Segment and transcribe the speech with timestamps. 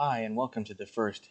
[0.00, 1.30] Hi, and welcome to the first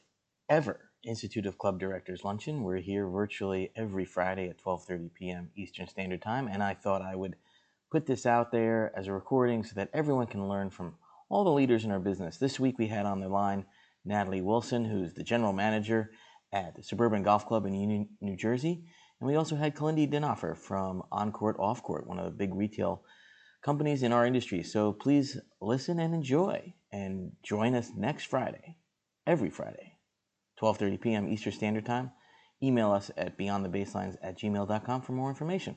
[0.50, 2.64] ever Institute of Club Directors Luncheon.
[2.64, 5.52] We're here virtually every Friday at 12:30 p.m.
[5.56, 7.38] Eastern Standard Time, and I thought I would
[7.90, 10.96] put this out there as a recording so that everyone can learn from
[11.30, 12.36] all the leaders in our business.
[12.36, 13.64] This week we had on the line
[14.04, 16.12] Natalie Wilson, who's the general manager
[16.52, 18.84] at the Suburban Golf Club in Union, New Jersey,
[19.22, 22.54] and we also had Kalindi Dinoffer from On Court Off Court, one of the big
[22.54, 23.06] retail
[23.68, 24.64] companies in our industry.
[24.64, 28.78] So please listen and enjoy and join us next Friday,
[29.28, 29.98] every Friday,
[30.62, 31.28] 12:30 p.m.
[31.28, 32.12] Eastern Standard Time.
[32.64, 35.76] Email us at beyondthebaselines at gmail.com for more information.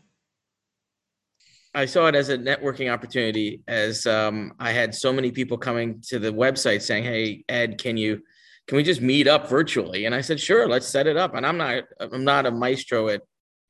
[1.75, 6.01] I saw it as a networking opportunity as um, I had so many people coming
[6.11, 8.23] to the website saying, "Hey, Ed, can you
[8.69, 11.45] can we just meet up virtually?" And I said, "Sure, let's set it up." And
[11.45, 13.23] I'm not I'm not a maestro at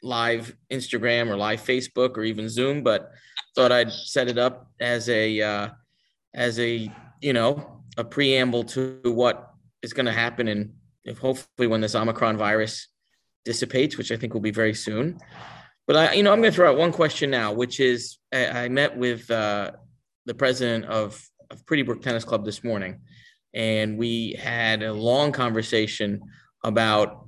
[0.02, 3.10] live Instagram or live Facebook or even Zoom, but
[3.54, 5.68] thought I'd set it up as a uh,
[6.34, 9.50] as a you know a preamble to what
[9.82, 10.72] is going to happen and
[11.04, 12.88] if hopefully when this Omicron virus
[13.44, 15.18] dissipates, which I think will be very soon.
[15.86, 18.46] But I, you know, I'm going to throw out one question now, which is I,
[18.64, 19.72] I met with uh,
[20.26, 23.00] the president of, of Pretty Brook Tennis Club this morning,
[23.54, 26.20] and we had a long conversation
[26.62, 27.26] about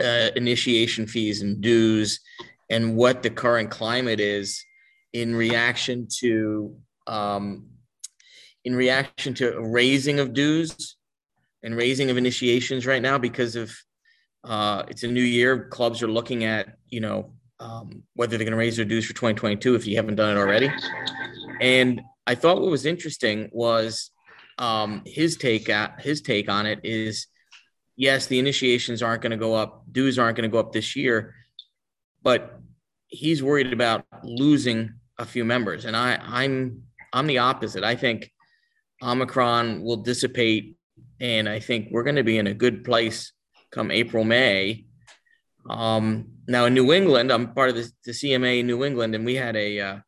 [0.00, 2.20] uh, initiation fees and dues
[2.70, 4.64] and what the current climate is
[5.12, 7.66] in reaction to um,
[8.64, 10.96] in reaction to raising of dues
[11.62, 13.74] and raising of initiations right now because of
[14.44, 15.68] uh, it's a new year.
[15.68, 19.14] Clubs are looking at you know um, whether they're going to raise their dues for
[19.14, 20.70] 2022 if you haven't done it already.
[21.60, 24.10] And I thought what was interesting was
[24.58, 27.28] um, his take at his take on it is
[27.96, 30.94] yes, the initiations aren't going to go up, dues aren't going to go up this
[30.94, 31.34] year,
[32.22, 32.60] but
[33.08, 37.84] he's worried about losing a few members, and I I'm I'm the opposite.
[37.84, 38.30] I think
[39.02, 40.76] Omicron will dissipate,
[41.20, 43.32] and I think we're going to be in a good place
[43.70, 44.84] come April May.
[45.68, 49.24] Um, now in New England, I'm part of the, the CMA in New England, and
[49.24, 49.98] we had a uh,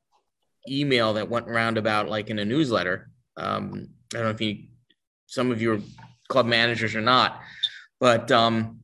[0.69, 3.11] email that went around about like in a newsletter.
[3.37, 4.65] Um, I don't know if you,
[5.27, 5.81] some of your
[6.29, 7.41] club managers or not,
[8.01, 8.81] but um,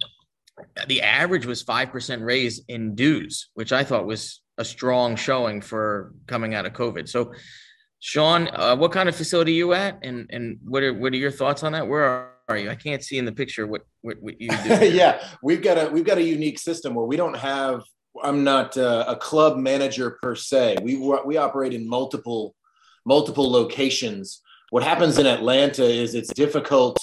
[0.86, 5.60] the average was five percent raise in dues, which I thought was a strong showing
[5.60, 7.08] for coming out of COVID.
[7.08, 7.32] So,
[8.00, 11.16] Sean, uh, what kind of facility are you at, and and what are what are
[11.16, 11.86] your thoughts on that?
[11.86, 12.70] Where are, are you?
[12.70, 14.86] I can't see in the picture what what, what you do.
[14.92, 17.82] yeah, we've got a we've got a unique system where we don't have.
[18.22, 20.76] I'm not uh, a club manager per se.
[20.82, 22.54] We we operate in multiple
[23.04, 24.40] multiple locations.
[24.70, 26.98] What happens in Atlanta is it's difficult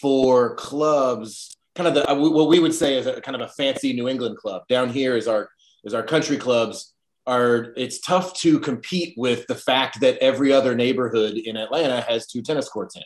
[0.00, 3.52] for clubs, kind of the uh, what we would say is a kind of a
[3.52, 4.62] fancy New England club.
[4.68, 5.50] Down here is our
[5.84, 6.94] is our country clubs
[7.26, 12.26] are it's tough to compete with the fact that every other neighborhood in Atlanta has
[12.26, 13.02] two tennis courts in.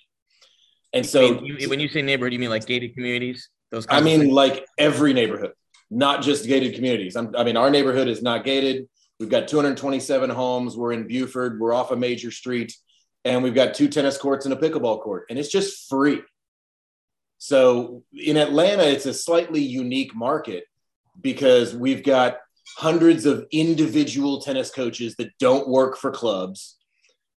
[0.92, 3.48] And so you, when you say neighborhood, you mean like gated communities?
[3.70, 5.52] Those I mean like every neighborhood,
[5.90, 7.16] not just gated communities.
[7.16, 8.88] I'm, i mean our neighborhood is not gated.
[9.18, 10.76] We've got 227 homes.
[10.76, 11.60] We're in Buford.
[11.60, 12.76] We're off a major street,
[13.24, 16.22] and we've got two tennis courts and a pickleball court, and it's just free.
[17.38, 20.64] So in Atlanta, it's a slightly unique market
[21.20, 22.38] because we've got
[22.76, 26.76] hundreds of individual tennis coaches that don't work for clubs.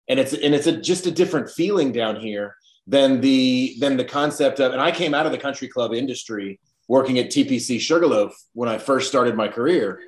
[0.08, 2.54] And it's and it's a, just a different feeling down here
[2.86, 6.60] than the than the concept of and i came out of the country club industry
[6.86, 10.00] working at tpc sugarloaf when i first started my career.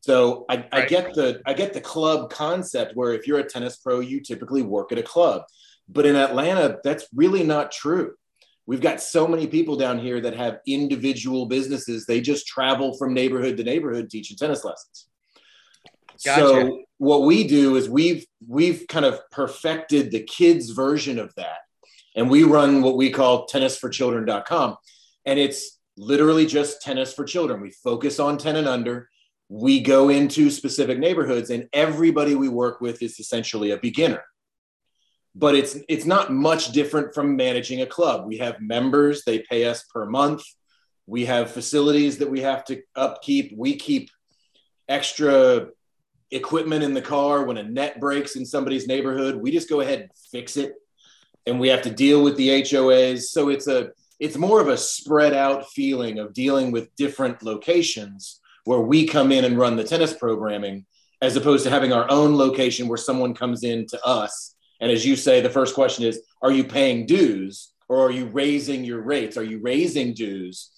[0.00, 0.66] So I.
[0.70, 4.20] I get the i get the club concept where if you're a tennis pro you
[4.20, 5.42] typically work at a club.
[5.88, 8.14] But in atlanta that's really not true
[8.66, 12.06] We've got so many people down here that have individual businesses.
[12.06, 15.08] They just travel from neighborhood to neighborhood teaching tennis lessons.
[16.24, 16.40] Gotcha.
[16.40, 21.58] So what we do is we've we've kind of perfected the kids version of that.
[22.16, 24.76] And we run what we call tennisforchildren.com.
[25.26, 27.60] And it's literally just tennis for children.
[27.60, 29.08] We focus on 10 and under.
[29.48, 34.22] We go into specific neighborhoods, and everybody we work with is essentially a beginner
[35.34, 38.26] but it's it's not much different from managing a club.
[38.26, 40.42] We have members, they pay us per month.
[41.06, 43.52] We have facilities that we have to upkeep.
[43.56, 44.10] We keep
[44.88, 45.68] extra
[46.30, 49.36] equipment in the car when a net breaks in somebody's neighborhood.
[49.36, 50.74] We just go ahead and fix it.
[51.46, 53.24] And we have to deal with the HOAs.
[53.24, 53.90] So it's a
[54.20, 59.32] it's more of a spread out feeling of dealing with different locations where we come
[59.32, 60.86] in and run the tennis programming
[61.20, 65.04] as opposed to having our own location where someone comes in to us and as
[65.04, 69.02] you say, the first question is Are you paying dues or are you raising your
[69.02, 69.36] rates?
[69.36, 70.70] Are you raising dues?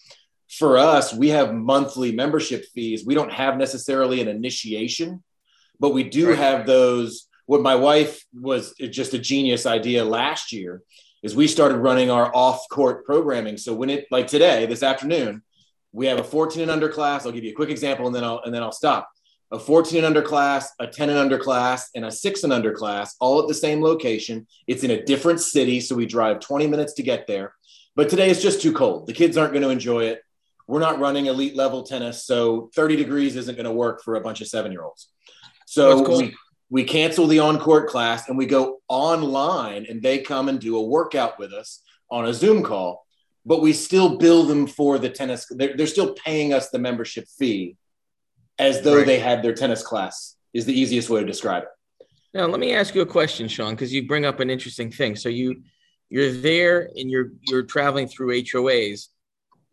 [0.49, 3.05] For us, we have monthly membership fees.
[3.05, 5.23] We don't have necessarily an initiation,
[5.81, 6.39] but we do right.
[6.39, 7.29] have those.
[7.47, 10.83] What my wife was just a genius idea last year
[11.23, 13.57] is we started running our off-court programming.
[13.57, 15.43] So when it like today, this afternoon,
[15.93, 17.25] we have a 14 and under class.
[17.25, 19.09] I'll give you a quick example and then I'll and then I'll stop.
[19.53, 22.73] A 14 and under class, a 10 and under class, and a six and under
[22.73, 24.47] class, all at the same location.
[24.67, 27.55] It's in a different city, so we drive 20 minutes to get there.
[27.95, 29.07] But today it's just too cold.
[29.07, 30.23] The kids aren't going to enjoy it.
[30.67, 34.21] We're not running elite level tennis, so 30 degrees isn't going to work for a
[34.21, 35.09] bunch of seven year olds.
[35.67, 36.19] So cool.
[36.19, 36.35] we,
[36.69, 40.77] we cancel the on court class and we go online and they come and do
[40.77, 43.07] a workout with us on a Zoom call,
[43.45, 45.47] but we still bill them for the tennis.
[45.51, 47.77] They're, they're still paying us the membership fee
[48.59, 49.07] as though Right.
[49.07, 51.69] they had their tennis class, is the easiest way to describe it.
[52.35, 55.17] Now, let me ask you a question, Sean, because you bring up an interesting thing.
[55.17, 55.63] So you
[56.09, 59.09] you're there and you're you're traveling through HOAs.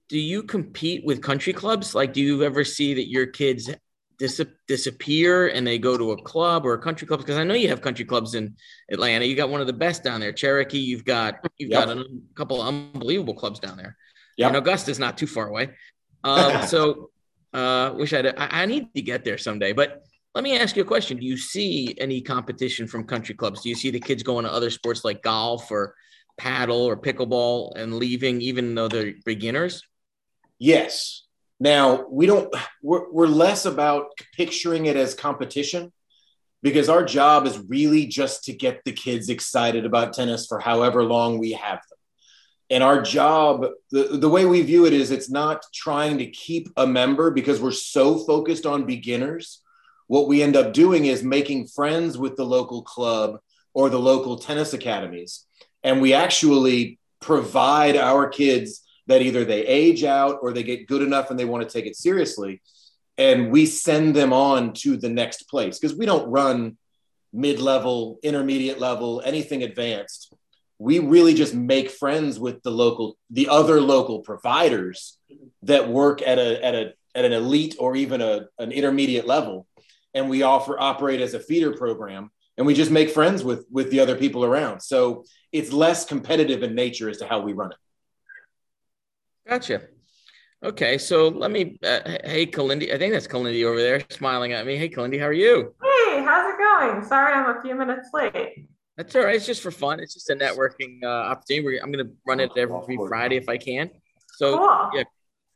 [0.09, 1.93] Do you compete with country clubs?
[1.93, 3.69] Like, do you ever see that your kids
[4.17, 7.19] dis- disappear and they go to a club or a country club?
[7.19, 8.55] Because I know you have country clubs in
[8.91, 9.25] Atlanta.
[9.25, 10.79] You got one of the best down there, Cherokee.
[10.79, 11.85] You've got you've Yep.
[11.85, 12.05] got a
[12.35, 13.95] couple of unbelievable clubs down there.
[14.37, 14.47] Yep.
[14.47, 15.69] And Augusta's not too far away.
[16.23, 17.11] Um, so,
[17.53, 19.73] uh, wish I'd, I I need to get there someday.
[19.73, 20.03] But
[20.35, 21.17] let me ask you a question.
[21.17, 23.61] Do you see any competition from country clubs?
[23.61, 25.95] Do you see the kids going to other sports like golf or
[26.37, 29.83] paddle or pickleball and leaving even though they're beginners?
[30.57, 31.23] Yes.
[31.59, 32.53] Now we don't.
[32.81, 35.93] We're, we're less about picturing it as competition
[36.63, 41.03] because our job is really just to get the kids excited about tennis for however
[41.03, 41.92] long we have them.
[42.73, 46.69] And our job, the, the way we view it is, it's not trying to keep
[46.75, 49.61] a member because we're so focused on beginners.
[50.07, 53.37] What we end up doing is making friends with the local club
[53.75, 55.45] or the local tennis academies.
[55.83, 61.03] And we actually provide our kids that either they age out or they get good
[61.03, 62.59] enough and they want to take it seriously.
[63.19, 66.79] And we send them on to the next place because we don't run
[67.31, 70.33] mid level, intermediate level, anything advanced.
[70.83, 75.17] We really just make friends with the local, the other local providers
[75.61, 79.65] that work at a, at a, at an elite or even a, an intermediate level.
[80.13, 83.91] And we offer operate as a feeder program and we just make friends with, with
[83.91, 84.81] the other people around.
[84.81, 87.77] So it's less competitive in nature as to how we run it.
[89.47, 89.83] Gotcha.
[90.61, 91.79] Okay, so let me.
[91.81, 94.75] Uh, hey, Kalindi, I think that's Kalindi over there smiling at me.
[94.75, 95.73] Hey, Kalindi, how are you?
[95.81, 97.05] Hey, how's it going?
[97.05, 98.67] Sorry I'm a few minutes late.
[98.97, 99.35] That's all right.
[99.35, 99.99] It's just for fun.
[99.99, 101.65] It's just a networking uh, opportunity.
[101.65, 103.89] We're, I'm going to run it every Friday if I can.
[104.35, 104.89] So Cool.
[104.93, 105.03] yeah,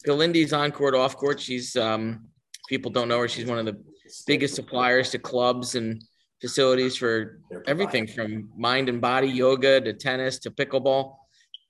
[0.07, 1.39] Kalindi's on court, off court.
[1.39, 2.28] She's um,
[2.68, 3.28] people don't know her.
[3.28, 3.78] She's one of the
[4.25, 6.01] biggest suppliers to clubs and
[6.42, 11.16] facilities for everything from mind and body yoga to tennis to pickleball.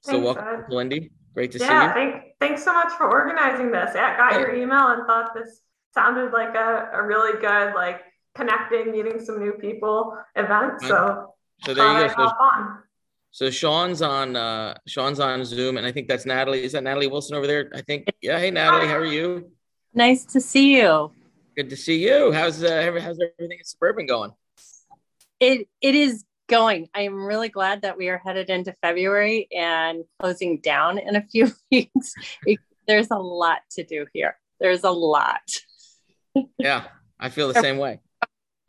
[0.01, 0.65] So Thanks, welcome, Ed.
[0.71, 1.11] Galindy.
[1.33, 2.11] Great to Yeah, see you.
[2.11, 3.91] thank, thanks so much for organizing this.
[3.93, 5.61] Yeah, I got your email and thought this
[5.93, 8.01] sounded like a, a really good, like
[8.35, 10.81] connecting, meeting some new people event.
[10.81, 12.27] So So there you go.
[12.27, 12.33] So,
[13.31, 16.63] so Sean's on uh, Sean's on Zoom, and I think that's Natalie.
[16.63, 17.69] Is that Natalie Wilson over there?
[17.73, 18.07] I think.
[18.21, 18.39] Yeah.
[18.39, 19.51] Hey, Natalie, how are you?
[19.93, 21.11] Nice to see you.
[21.55, 22.31] Good to see you.
[22.31, 24.31] How's uh, how's everything in suburban going?
[25.39, 26.89] It it is going.
[26.93, 31.21] I am really glad that we are headed into February and closing down in a
[31.21, 32.13] few weeks.
[32.87, 34.37] There's a lot to do here.
[34.59, 35.41] There's a lot.
[36.57, 36.85] Yeah,
[37.19, 37.99] I feel the same way.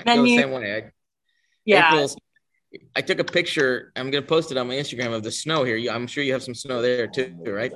[0.04, 0.74] I feel the same way.
[0.74, 0.90] I,
[1.64, 1.88] Yeah.
[1.88, 2.16] April's,
[2.96, 3.92] I took a picture.
[3.96, 5.78] I'm gonna post it on my Instagram of the snow here.
[5.90, 7.72] I'm sure you have some snow there too, right?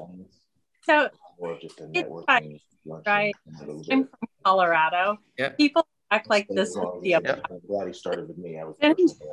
[0.84, 1.08] So
[1.38, 2.60] Or just a It's networking
[3.06, 3.34] right.
[3.46, 5.16] and a little I'm from Colorado.
[5.38, 5.50] Yeah.
[5.50, 8.36] People act like this as would long be as- a I'm glad he started with
[8.38, 8.58] me.
[8.58, 9.28] I was And- first in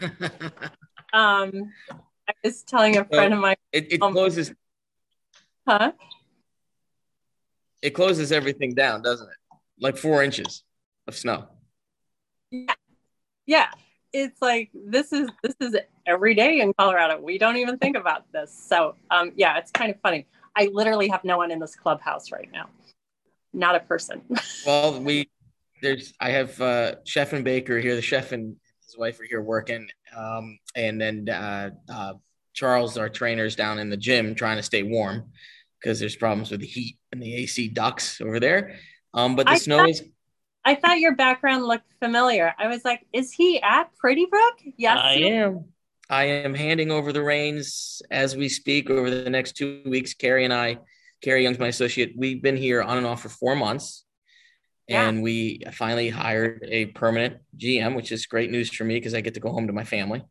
[0.00, 0.50] the morning.
[1.12, 1.72] um
[2.26, 4.52] I was telling a friend of mine, it, it Um, closes
[5.68, 5.92] huh?
[7.82, 9.36] it closes everything down, doesn't it?
[9.78, 10.64] Like four inches
[11.06, 11.48] of snow.
[12.50, 12.74] Yeah.
[13.44, 13.70] Yeah.
[14.14, 17.20] It's like this is this is every day in Colorado.
[17.20, 18.56] We don't even think about this.
[18.68, 20.26] So um yeah, it's kind of funny.
[20.56, 22.68] I literally have no one in this clubhouse right now.
[23.52, 24.22] Not a person.
[24.66, 25.28] Well, we
[25.82, 27.96] there's I have uh, chef and baker here.
[27.96, 28.56] The chef and
[28.86, 32.14] his wife are here working, um, and then uh, uh,
[32.54, 35.30] Charles, our trainers down in the gym, trying to stay warm
[35.78, 38.76] because there's problems with the heat and the AC ducts over there.
[39.12, 40.02] Um, but the I snow is
[40.64, 42.54] I thought your background looked familiar.
[42.58, 44.54] I was like, is he at Pretty Brook?
[44.76, 44.98] Yes.
[45.00, 45.66] I am.
[46.10, 50.14] I am handing over the reins as we speak over the next two weeks.
[50.14, 50.78] Carrie and I,
[51.22, 52.12] Carrie Young's my associate.
[52.16, 54.04] We've been here on and off for four months.
[54.86, 55.08] Yeah.
[55.08, 59.22] And we finally hired a permanent GM, which is great news for me because I
[59.22, 60.22] get to go home to my family.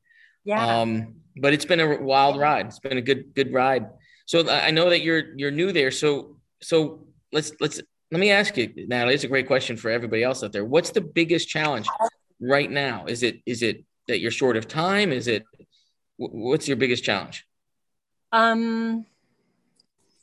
[0.44, 0.82] Yeah.
[0.82, 2.68] Um, but it's been a wild ride.
[2.68, 3.88] It's been a good, good ride.
[4.26, 5.92] So I I know that you're you're new there.
[5.92, 7.82] So so let's let's
[8.14, 9.16] let me ask you, Natalie.
[9.16, 10.64] It's a great question for everybody else out there.
[10.64, 11.88] What's the biggest challenge
[12.40, 13.06] right now?
[13.08, 15.12] Is it is it that you're short of time?
[15.12, 15.44] Is it
[16.18, 17.44] what's your biggest challenge?
[18.32, 19.08] Um,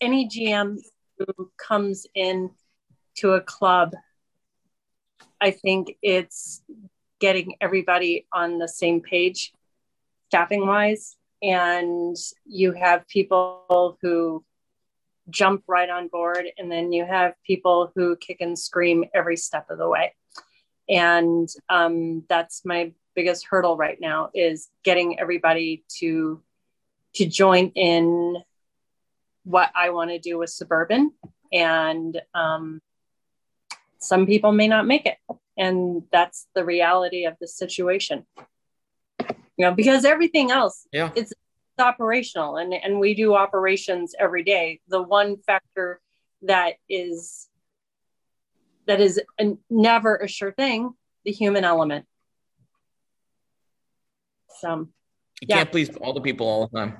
[0.00, 0.78] any GM
[1.18, 2.50] who comes in
[3.16, 3.96] to a club,
[5.40, 6.62] I think it's
[7.18, 9.52] getting everybody on the same page,
[10.28, 11.16] staffing wise.
[11.42, 12.16] And
[12.46, 14.44] you have people who
[15.28, 19.70] jump right on board, and then you have people who kick and scream every step
[19.70, 20.14] of the way.
[20.88, 26.42] And um, that's my biggest hurdle right now is getting everybody to
[27.14, 28.36] to join in
[29.44, 31.12] what I want to do with suburban.
[31.52, 32.80] And um,
[33.98, 35.18] some people may not make it.
[35.56, 38.26] And that's the reality of the situation.
[39.18, 41.10] You know, because everything else, Yeah.
[41.16, 41.40] it's, it's
[41.80, 44.80] operational and, and we do operations every day.
[44.88, 46.00] The one factor
[46.42, 47.48] that is
[48.86, 50.92] that is a, never a sure thing,
[51.24, 52.06] the human element.
[54.60, 54.88] So
[55.40, 55.56] You Yeah.
[55.56, 56.98] can't please all the people all the time.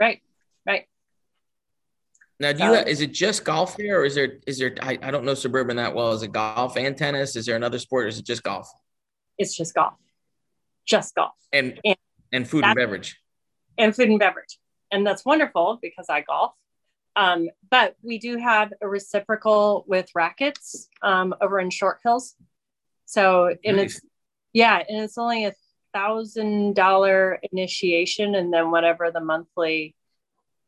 [0.00, 0.22] right,
[0.66, 0.86] right.
[2.40, 4.74] Now, do you Uh, is it just golf here, or is there is there?
[4.80, 6.12] I, I don't know suburban that well.
[6.12, 7.34] Is it golf and tennis?
[7.34, 8.70] Is there another sport, or is it just golf
[9.38, 9.94] It's just golf.
[10.86, 11.34] Just golf.
[11.52, 11.96] and And
[12.32, 13.16] and food and beverage?
[13.78, 14.58] And food and beverage.
[14.90, 16.52] And that's wonderful because I golf.
[17.16, 22.34] Um, but we do have a reciprocal with rackets um, over in Short Hills.
[23.06, 23.96] So, and Nice.
[23.96, 24.06] it's,
[24.52, 25.54] yeah, and it's only a
[25.92, 29.94] thousand dollar initiation and then whatever the monthly,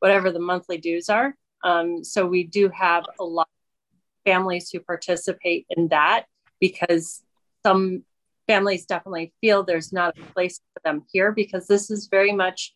[0.01, 1.37] whatever the monthly dues are.
[1.63, 6.25] Um, so we do have a lot of families who participate in that
[6.59, 7.23] because
[7.65, 8.05] some
[8.47, 12.75] families definitely feel there's not a place for them here because this is very much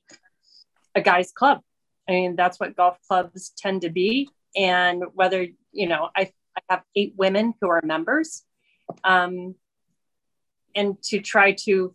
[0.95, 1.61] a guy's club.
[2.09, 4.29] I mean, that's what golf clubs tend to be.
[4.57, 8.45] And whether, you know, I, I have eight women who are members.
[9.03, 9.55] Um,
[10.77, 11.95] and to try to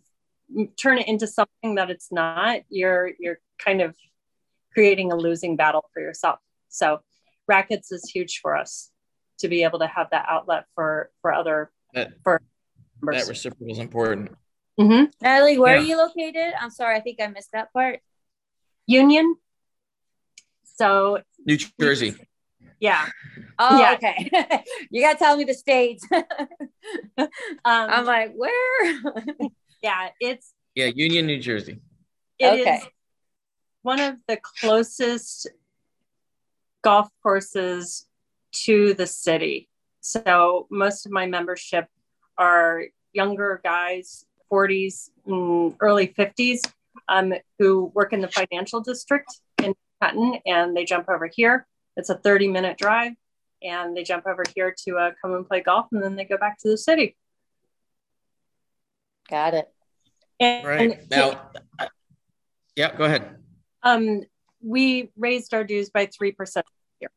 [0.76, 3.94] turn it into something that it's not, you're you're kind of
[4.72, 6.38] creating a losing battle for yourself.
[6.68, 7.00] So
[7.46, 8.90] rackets is huge for us
[9.38, 12.42] to be able to have that outlet for for other That for
[13.02, 14.32] that reciprocal is important.
[14.78, 15.82] hmm Natalie, where Yeah.
[15.82, 16.54] are you located?
[16.60, 18.00] I'm sorry, I think I missed that part.
[18.90, 19.36] Union.
[20.64, 22.16] So New Jersey.
[22.80, 23.06] yeah,
[23.58, 23.92] Oh, Yeah.
[23.94, 24.64] okay.
[24.90, 26.04] you gotta tell me the states.
[27.18, 27.28] um,
[27.64, 29.00] I'm like, where?
[29.82, 31.78] yeah, it's Yeah, Union, New Jersey.
[32.38, 32.80] It is Okay.
[33.82, 35.46] one of the closest
[36.82, 38.08] golf courses
[38.64, 39.68] to the city.
[40.00, 41.86] So most of my membership
[42.38, 46.60] are younger guys, 40s, and early 50s,
[47.10, 51.66] um, who work in the financial district in Manhattan, and they jump over here.
[51.96, 53.12] It's a 30 minute drive,
[53.62, 56.38] and they jump over here to uh, come and play golf, and then they go
[56.38, 57.16] back to the city.
[59.28, 59.68] Got it.
[60.38, 61.50] And, Right now.
[61.78, 61.88] I-
[62.76, 63.36] Yeah, go ahead.
[63.82, 64.22] um,
[64.62, 66.62] we raised our dues by 3%.
[67.00, 67.10] here.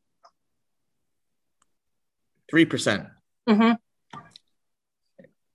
[2.50, 3.08] Three percent.
[3.48, 3.78] Mhm.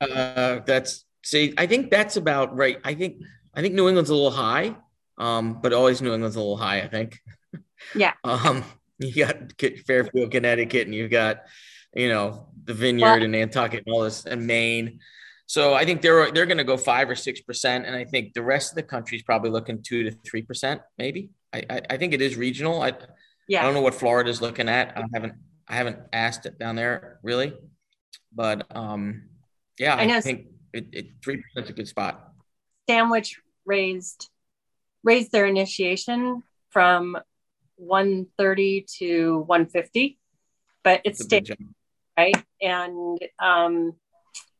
[0.00, 1.54] Uh, that's see.
[1.58, 2.78] I think that's about right.
[2.84, 3.22] I think
[3.58, 4.76] I think New England's a little high,
[5.18, 6.80] um, but always New England's a little high.
[6.80, 7.20] I think.
[7.94, 8.12] Yeah.
[8.24, 8.64] Um,
[8.98, 9.36] you got
[9.86, 11.42] Fairfield, Connecticut, and you've got,
[11.94, 15.00] you know, the Vineyard Well- and Nantucket and all this, and Maine.
[15.46, 18.34] So I think they're they're going to go five or six percent, and I think
[18.34, 21.30] the rest of the country is probably looking two to three percent, maybe.
[21.52, 22.80] I, I I think it is regional.
[22.82, 22.92] I
[23.48, 23.60] yeah.
[23.60, 24.96] I don't know what Florida's looking at.
[24.96, 25.34] I haven't
[25.66, 27.54] I haven't asked it down there really,
[28.32, 29.30] but um,
[29.78, 32.34] yeah, I I, think it three percent is a good spot.
[32.84, 34.28] Stanwich raised
[35.04, 37.16] raised their initiation from
[37.76, 40.18] 130 to 150,
[40.82, 41.56] but It's it's stayed
[42.16, 42.34] right.
[42.60, 43.94] And um,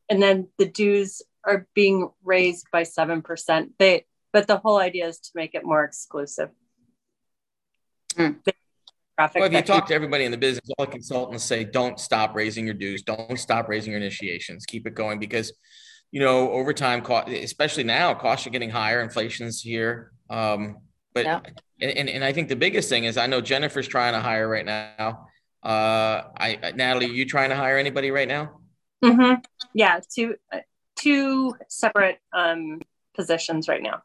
[0.09, 3.73] and then the dues are being raised by seven percent.
[3.77, 6.49] They but the whole idea is to make it more exclusive.
[8.15, 8.31] Hmm.
[9.17, 12.33] Well, if you talk to everybody in the business, all the consultants say, don't stop
[12.35, 13.01] raising your dues.
[13.01, 14.65] Don't stop raising your initiations.
[14.65, 15.51] Keep it going because,
[16.11, 19.01] you know, over time, especially now, costs are getting higher.
[19.01, 20.11] Inflation's here.
[20.29, 20.77] Um,
[21.13, 21.41] but, Yeah.
[21.81, 24.65] and, and, I think the biggest thing is I know Jennifer's trying to hire right
[24.65, 25.27] now.
[25.63, 28.59] Uh, I, Natalie, are you trying to hire anybody right now?
[29.03, 29.43] Mhm.
[29.73, 30.59] Yeah, two uh,
[30.95, 32.81] two separate um,
[33.15, 34.03] positions right now.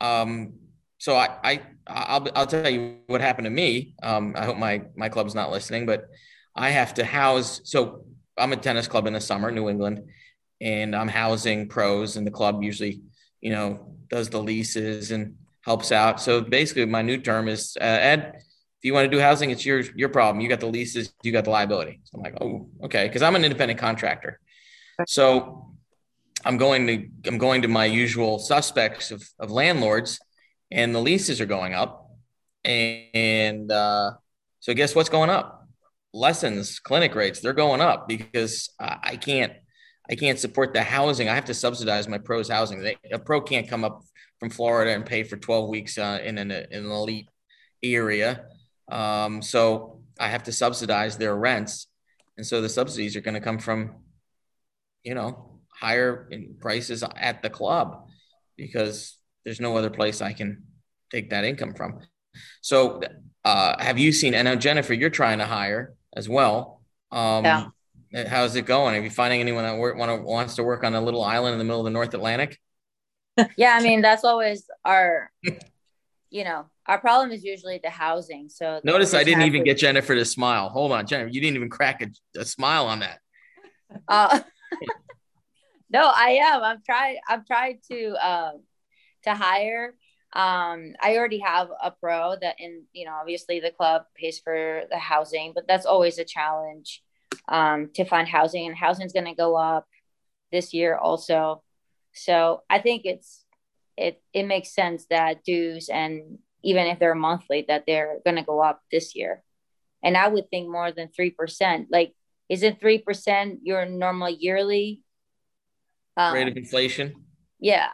[0.00, 0.54] Um,
[0.98, 3.94] so I, I, I'll, I'll tell you what happened to me.
[4.02, 6.08] Um, I hope my, my club's not listening, but
[6.54, 7.60] I have to house.
[7.64, 8.04] So
[8.38, 10.08] I'm a tennis club in the summer, New England,
[10.60, 13.02] and I'm housing pros and the club usually,
[13.40, 16.20] you know, does the leases and helps out.
[16.20, 19.64] So basically my new term is, uh, Ed, if you want to do housing, it's
[19.64, 20.40] your, your problem.
[20.40, 22.00] You got the leases, you got the liability.
[22.04, 23.08] So I'm like, oh, okay.
[23.08, 24.40] Cause I'm an independent contractor.
[25.06, 25.70] So
[26.44, 30.18] I'm going to I'm going to my usual suspects of, of landlords,
[30.70, 32.10] and the leases are going up.
[32.64, 34.12] And uh,
[34.60, 35.59] so, guess what's going up?
[36.12, 39.52] Lessons, clinic rates, they're going up because I can't.
[40.10, 41.28] I can't support the housing.
[41.28, 42.82] I have to subsidize my pros housing.
[42.82, 44.02] They, a pro can't come up
[44.40, 47.28] from Florida and pay for 12 weeks uh, in, an, in an elite
[47.80, 48.46] area.
[48.90, 51.86] Um, so I have to subsidize their rents.
[52.36, 53.96] And so the subsidies are going to come from,
[55.04, 58.08] you know, higher prices at the club
[58.56, 60.64] because there's no other place I can
[61.10, 62.00] take that income from.
[62.62, 63.00] So
[63.44, 66.82] uh, have you seen, and now Jennifer, you're trying to hire as well.
[67.10, 67.66] Um, yeah.
[68.28, 68.96] How's it going?
[68.96, 71.58] Are you finding anyone that work, wanna, wants to work on a little island in
[71.58, 72.58] the middle of the North Atlantic?
[73.56, 75.30] yeah, I mean that's always our,
[76.30, 78.48] you know, our problem is usually the housing.
[78.48, 80.68] So notice I didn't even get Jennifer to smile.
[80.70, 83.18] Hold on, Jennifer, you didn't even crack a, a smile on that.
[84.06, 84.38] Uh,
[85.90, 86.62] no, I am.
[86.62, 87.18] I'm trying.
[87.28, 88.62] I'm trying to um,
[89.24, 89.94] to hire.
[90.32, 94.82] Um, I already have a pro that, in you know, obviously the club pays for
[94.90, 97.02] the housing, but that's always a challenge
[97.48, 99.86] um, to find housing, and housing is going to go up
[100.52, 101.62] this year also.
[102.12, 103.44] So I think it's
[103.96, 108.42] it it makes sense that dues and even if they're monthly that they're going to
[108.42, 109.42] go up this year.
[110.02, 111.86] And I would think more than 3%.
[111.90, 112.14] Like
[112.48, 115.02] isn't 3% your normal yearly
[116.16, 117.14] um, rate of inflation?
[117.60, 117.88] Yeah.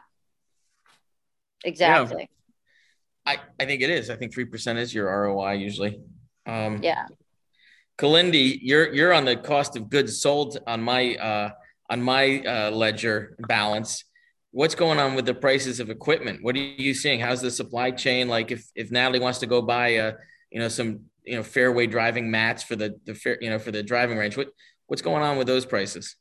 [1.65, 2.29] Exactly.
[3.27, 3.33] Yeah.
[3.35, 4.11] I, I think it is.
[4.11, 6.01] I think 3% is your ROI usually.
[6.47, 7.07] Um, yeah.
[7.99, 11.51] Kalindi, you're you're on the cost of goods sold on my uh,
[11.89, 14.05] on my uh, ledger balance
[14.57, 16.43] what's going on with the prices of equipment?
[16.43, 17.21] What are you seeing?
[17.21, 18.27] How's the supply chain?
[18.27, 20.15] Like if, if Natalie wants to go buy a,
[20.51, 23.71] you know, some, you know, fairway driving mats for the, the fair, you know, for
[23.71, 24.49] the driving range, what,
[24.87, 26.17] what's going on with those prices?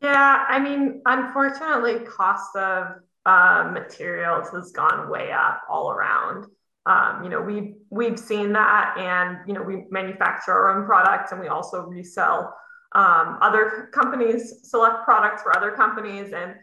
[0.00, 0.46] Yeah.
[0.48, 2.86] I mean, unfortunately cost of
[3.26, 6.46] uh, materials has gone way up all around.
[6.86, 11.32] Um, you know, we've, we've seen that and, you know, we manufacture our own products
[11.32, 12.54] and we also resell
[12.94, 16.32] um, other companies select products for other companies.
[16.32, 16.54] And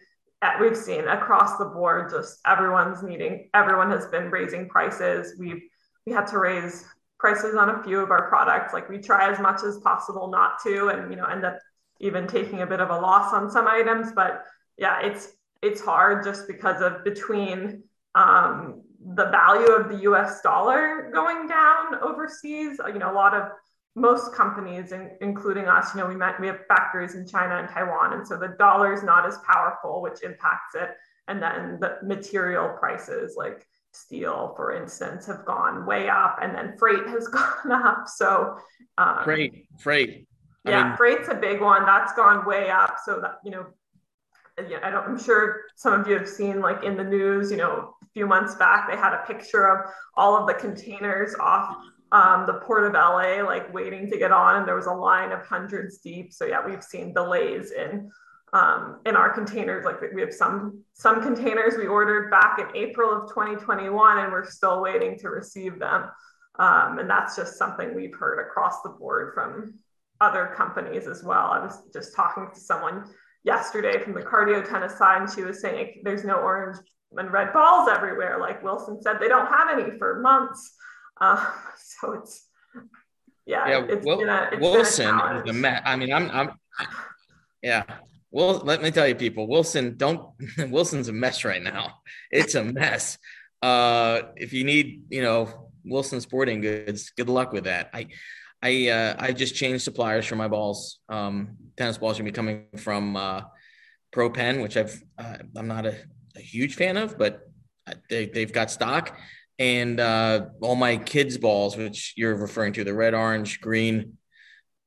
[0.60, 5.36] we've seen across the board just everyone's needing everyone has been raising prices.
[5.38, 5.62] We've
[6.06, 6.86] we had to raise
[7.20, 8.74] prices on a few of our products.
[8.74, 11.60] Like we try as much as possible not to and you know end up
[12.00, 14.12] even taking a bit of a loss on some items.
[14.14, 14.44] But
[14.78, 15.28] yeah it's
[15.62, 17.84] it's hard just because of between
[18.16, 18.82] um,
[19.16, 23.52] the value of the us dollar going down overseas you know a lot of
[23.96, 27.70] most companies, in, including us, you know, we met, we have factories in China and
[27.70, 30.92] Taiwan, and so the dollar is not as powerful, which impacts it.
[31.28, 36.76] And then the material prices, like steel, for instance, have gone way up, and then
[36.78, 38.08] freight has gone up.
[38.08, 38.58] So
[38.98, 40.28] um, freight, freight,
[40.66, 41.86] I yeah, mean, freight's a big one.
[41.86, 42.98] That's gone way up.
[43.04, 43.66] So that you know,
[44.70, 45.06] yeah, I don't.
[45.06, 48.28] I'm sure some of you have seen like in the news, you know, a few
[48.28, 51.76] months back they had a picture of all of the containers off
[52.12, 55.32] um, the port of LA, like waiting to get on, and there was a line
[55.32, 56.34] of hundreds deep.
[56.34, 58.12] So yeah, we've seen delays in
[58.54, 59.86] um, in our containers.
[59.86, 64.50] Like we have some some containers we ordered back in April of 2021, and we're
[64.50, 66.10] still waiting to receive them.
[66.60, 69.80] Um, and that's just something we've heard across the board from
[70.20, 71.48] other companies as well.
[71.52, 73.06] I was just talking to someone
[73.44, 76.78] yesterday from the cardio tennis side, and she was saying there's no orange
[77.18, 78.38] and red balls everywhere.
[78.40, 80.76] Like Wilson said, they don't have any for months.
[81.20, 82.48] Uh, so it's
[83.46, 83.86] yeah, yeah.
[83.90, 85.82] It's a, it's Wilson is a mess.
[85.86, 86.52] I mean, I'm I'm
[87.62, 87.84] yeah.
[88.34, 89.48] Well, let me tell you, people.
[89.48, 90.30] Wilson, don't.
[90.70, 91.96] Wilson's a mess right now.
[92.32, 93.18] It's a mess.
[93.62, 97.90] Uh, if you need, you know, Wilson Sporting Goods, good luck with that.
[97.94, 98.08] I,
[98.62, 101.00] I, uh, I just changed suppliers for my balls.
[101.10, 103.42] Um, tennis balls are be coming from uh,
[104.12, 105.96] Pro Penn, which I've, uh, I'm not a,
[106.36, 107.42] a huge fan of, but
[108.10, 109.18] they, they've got stock
[109.62, 114.18] and uh, all my kids' balls, which you're referring to, the red, orange, green,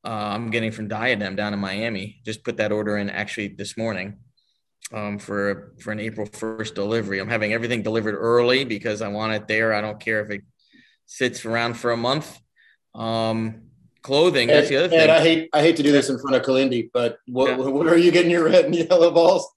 [0.04, 2.20] uh, I'm getting from Diadem down in Miami.
[2.24, 4.18] Just put that order in actually this morning
[4.92, 7.20] um, for for an April 1st delivery.
[7.20, 9.72] I'm having everything delivered early because I want it there.
[9.72, 10.42] I don't care if it
[11.06, 12.38] sits around for a month.
[12.94, 13.62] Um,
[14.02, 14.50] clothing.
[14.50, 15.10] Ed, that's the other thing.
[15.10, 17.56] I hate I hate to do this in front of Kalindi, but what, yeah.
[17.56, 19.52] what are you getting your red and yellow balls?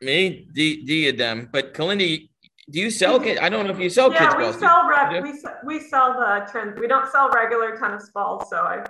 [0.00, 1.50] Me, D- Diadem.
[1.52, 2.30] But Kalindi,
[2.70, 3.40] do you sell kids?
[3.42, 4.62] I don't know if you sell yeah, kids balls.
[4.62, 6.78] Yeah, we sell we we sell the trend.
[6.78, 8.84] We don't sell regular tennis balls, so I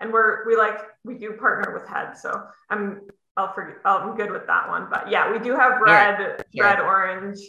[0.00, 3.00] and we're we like we do partner with Head, so I'm
[3.36, 4.86] I'll forget I'm good with that one.
[4.90, 6.44] But yeah, we do have red, right.
[6.56, 7.40] red, orange,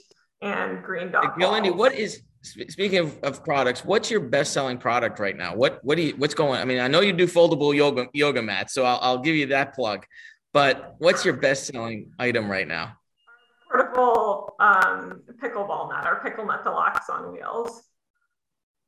[0.42, 1.38] and green dot.
[1.38, 3.84] Yolandi, what is speaking of, of products?
[3.84, 5.56] What's your best selling product right now?
[5.56, 6.60] What what do you what's going?
[6.60, 9.48] I mean, I know you do foldable yoga yoga mats, so I'll I'll give you
[9.48, 10.06] that plug.
[10.54, 12.98] But what's your best selling item right now?
[13.70, 17.84] Portable um, pickleball net, our pickle net deluxe on wheels.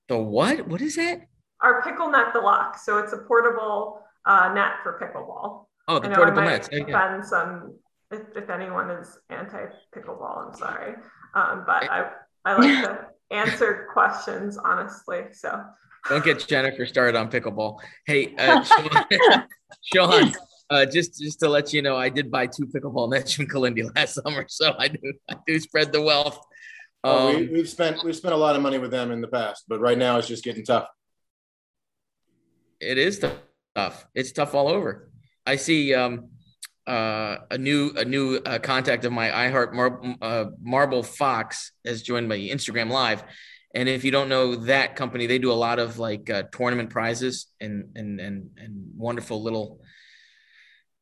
[0.08, 0.68] The what?
[0.68, 1.28] What is that?
[1.62, 2.86] Our pickle net deluxe.
[2.86, 5.66] So it's a portable uh, net for pickleball.
[5.90, 7.30] Oh, the portable I might nets.
[7.30, 7.76] Some
[8.12, 9.66] if, if anyone is anti
[9.96, 10.48] pickleball.
[10.48, 10.94] I'm sorry,
[11.34, 12.12] um, but I
[12.46, 15.26] I like to answer questions honestly.
[15.34, 15.62] So
[16.10, 17.80] Don't get Jennifer started on pickleball.
[18.06, 18.64] Hey, uh,
[19.12, 19.48] Sean,
[19.84, 20.34] Sean
[20.70, 23.94] uh, just just to let you know, I did buy two pickleball nets from Kalindi
[23.96, 26.40] last summer, so I do I do spread the wealth.
[27.04, 29.28] Oh, we, Um, we've spent we've spent a lot of money with them in the
[29.28, 30.88] past, but right now it's just getting tough.
[32.80, 33.24] it is
[33.76, 34.06] tough.
[34.14, 35.10] It's tough all over.
[35.46, 36.30] I see um,
[36.88, 42.02] uh, a new a new uh, contact of my iHeart Mar- uh, Marble Fox has
[42.02, 43.24] joined my Instagram Live,
[43.76, 46.90] and if you don't know that company, they do a lot of like uh, tournament
[46.90, 49.82] prizes and and and and wonderful little,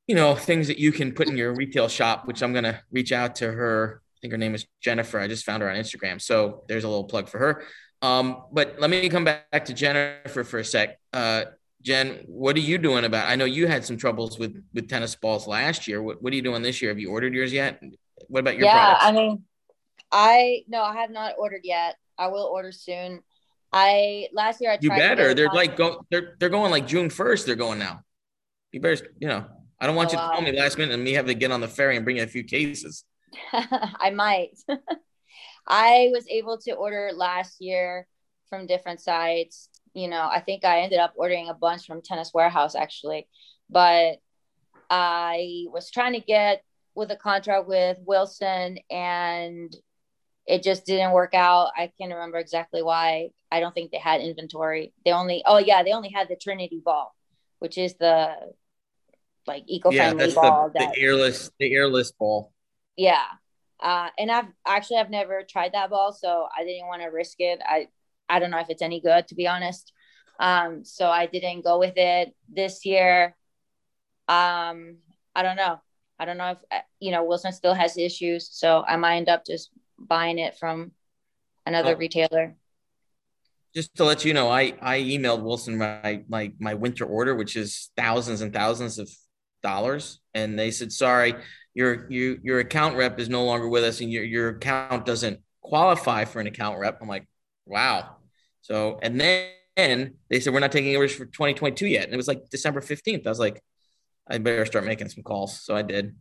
[0.07, 2.27] you know, things that you can put in your retail shop.
[2.27, 4.01] Which I'm gonna reach out to her.
[4.17, 5.19] I think her name is Jennifer.
[5.19, 7.63] I just found her on Instagram, so there's a little plug for her.
[8.01, 10.99] Um, but let me come back to Jennifer for a sec.
[11.85, 13.29] Jen, what are you doing about?
[13.29, 16.01] I know you had some troubles with with tennis balls last year.
[16.01, 16.89] What, what are you doing this year?
[16.89, 17.79] Have you ordered yours yet?
[18.27, 19.05] What about your yeah, products?
[19.05, 19.43] I mean,
[20.11, 21.95] I no, I have not ordered yet.
[22.17, 23.21] I will order soon.
[23.71, 25.35] I last year I you better.
[25.35, 26.03] They're like go.
[26.09, 27.45] They're they're going like June first.
[27.45, 28.01] They're going now.
[28.71, 29.05] You better.
[29.19, 29.45] You know.
[29.79, 30.31] I don't want Oh, you to wow.
[30.31, 32.23] call me last minute and me have to get on the ferry and bring you
[32.23, 33.03] a few cases.
[33.53, 34.57] I might.
[35.67, 38.07] I was able to order last year
[38.49, 39.69] from different sites.
[39.95, 43.27] You know, I think I ended up ordering a bunch from Tennis Warehouse actually,
[43.69, 44.17] but
[44.89, 49.75] I was trying to get with a contract with Wilson and
[50.45, 51.71] it just didn't work out.
[51.75, 53.29] I can't remember exactly why.
[53.49, 54.93] I don't think they had inventory.
[55.05, 57.15] They only, oh yeah, they only had the Triniti ball,
[57.59, 58.35] which is the
[59.47, 62.51] like eco-friendly that's ball the, that the airless the airless ball.
[62.97, 63.25] yeah.
[63.79, 67.35] Uh, and I've actually I've never tried that ball, so I didn't want to risk
[67.39, 67.59] it.
[67.63, 67.87] I
[68.29, 69.91] I don't know if it's any good to be honest.
[70.39, 73.35] Um, so I didn't go with it this year.
[74.27, 74.97] Um,
[75.35, 75.81] I don't know.
[76.19, 79.29] I don't know if uh, you know Wilson still has issues, so I might end
[79.29, 80.91] up just buying it from
[81.65, 81.97] another Oh.
[81.97, 82.55] retailer.
[83.75, 87.55] just to let you know, I I emailed Wilson my my my winter order, which
[87.55, 89.09] is thousands and thousands of
[89.63, 91.35] dollars, and they said, sorry,
[91.73, 95.39] your you your account rep is no longer with us, and your your account doesn't
[95.61, 96.99] qualify for an account rep.
[97.01, 97.27] I'm like,
[97.65, 98.17] wow.
[98.61, 102.27] So and then they said we're not taking orders for 2022 yet, and it was
[102.27, 103.25] like December 15th.
[103.25, 103.61] I was like,
[104.29, 105.61] I better start making some calls.
[105.61, 106.15] So I did.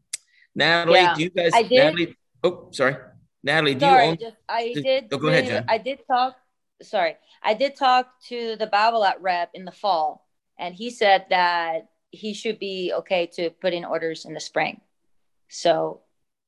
[0.54, 1.52] Natalie, Yeah, do you guys?
[1.54, 1.76] I did.
[1.84, 2.96] Natalie, oh, sorry,
[3.42, 4.16] Natalie, do you Sorry, own?
[4.18, 5.04] just I did- did.
[5.12, 5.64] oh, go ahead, Jen.
[5.68, 6.36] I did talk.
[6.82, 10.26] Sorry, I did talk to the Babolat rep in the fall,
[10.58, 14.80] and he said that he should be okay to put in orders in the spring.
[15.48, 16.02] So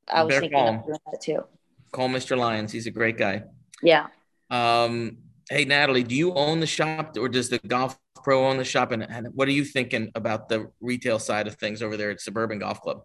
[0.09, 1.45] I was thinking of doing that too.
[1.93, 2.37] Call Mr.
[2.37, 2.71] Lyons.
[2.73, 3.45] He's a great guy.
[3.83, 4.07] Yeah.
[4.51, 8.65] Um, hey Natalie, do you own the shop or does the Golf Pro own the
[8.65, 8.93] shop?
[8.93, 12.21] And, and what are you thinking about the retail side of things over there at
[12.21, 13.03] Suburban Golf Club?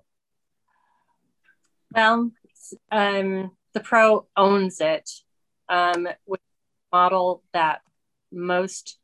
[1.93, 2.31] Well,
[2.91, 5.09] um, the pro owns it
[5.69, 7.81] um, with a model that
[8.31, 8.97] most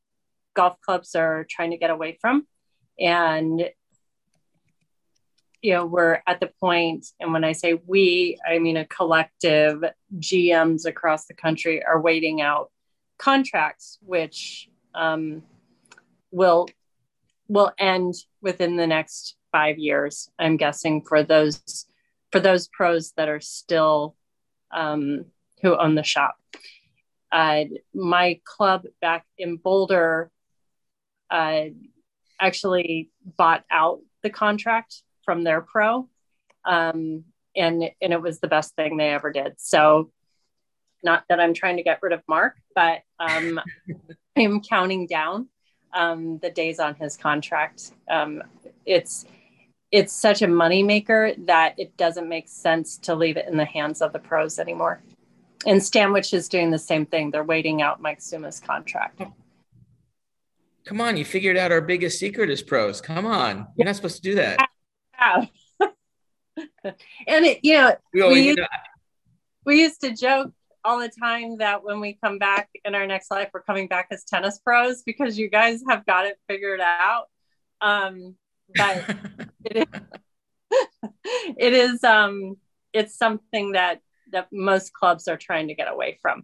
[0.56, 2.48] golf clubs are trying to get away from.
[3.00, 3.70] And,
[5.62, 9.84] you know, we're at the point, and when I say we, I mean a collective
[10.20, 12.72] GMs across the country are waiting out
[13.18, 15.44] contracts, which um,
[16.32, 16.68] will
[17.48, 20.30] will end within the next five years.
[20.38, 21.86] I'm guessing for those
[22.32, 24.16] for those pros that are still
[24.72, 25.26] um,
[25.62, 26.36] who own the shop.
[27.32, 30.32] Uh, my club back in Boulder
[31.30, 31.64] uh,
[32.40, 36.08] actually bought out the contract from their pro,
[36.64, 39.56] um, and and it was the best thing they ever did.
[39.58, 40.10] So,
[41.04, 43.60] not that I'm trying to get rid of Mark, but um,
[44.38, 45.50] I'm counting down
[45.94, 47.92] um, the days on his contract.
[48.10, 48.42] Um,
[48.86, 49.26] it's
[49.92, 54.02] it's such a moneymaker that it doesn't make sense to leave it in the hands
[54.02, 55.02] of the pros anymore.
[55.66, 57.32] And Stanwich is doing the same thing.
[57.32, 59.22] They're waiting out Mike Suma's contract.
[60.86, 63.02] Come on, you figured out our biggest secret is pros.
[63.02, 63.68] Come on.
[63.76, 64.70] You're not supposed to do that.
[65.20, 65.48] Wow.
[66.84, 68.66] and it, you know, We know,
[69.66, 70.52] we used to joke
[70.84, 74.08] all the time that when we come back in our next life, we're coming back
[74.12, 77.26] as tennis pros because you guys have got it figured out.
[77.82, 78.36] Um,
[78.76, 79.04] but
[79.66, 80.02] it is,
[81.58, 82.58] it is um,
[82.94, 84.02] it's something that
[84.32, 86.44] that most clubs are trying to get away from.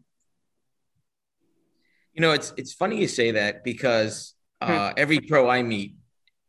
[2.14, 5.96] you know, it's it's funny you say that because uh, every pro I meet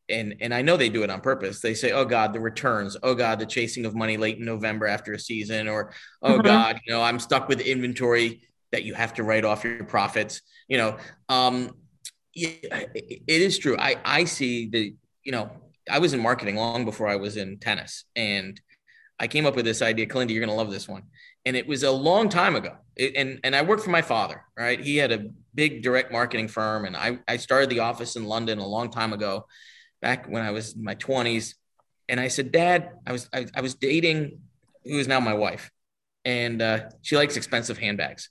[0.08, 1.60] and and I know they do it on purpose.
[1.60, 2.96] They say, "Oh God, the returns.
[3.02, 6.44] Oh God, the chasing of money late in November after a season," or "Oh Mhm.
[6.44, 10.42] God, you know, I'm stuck with inventory that you have to write off your profits."
[10.68, 10.96] You know,
[11.28, 11.70] um,
[12.34, 12.48] yeah,
[12.94, 13.76] it it is true.
[13.78, 15.50] I I see the you know
[15.90, 18.60] I was in marketing long before I was in tennis, and
[19.18, 20.06] I came up with this idea.
[20.06, 21.04] Kalinda, you're gonna love this one.
[21.46, 22.76] And it was a long time ago.
[22.96, 24.42] It- and and I worked for my father.
[24.56, 28.24] Right, he had a big direct marketing firm, and I I started the office in
[28.24, 29.46] London a long time ago
[30.04, 31.54] back when I was in my 20s.
[32.10, 34.40] And I said, Dad, I was I, I was dating
[34.84, 35.70] who is now my wife,
[36.26, 38.28] and uh, she likes expensive handbags.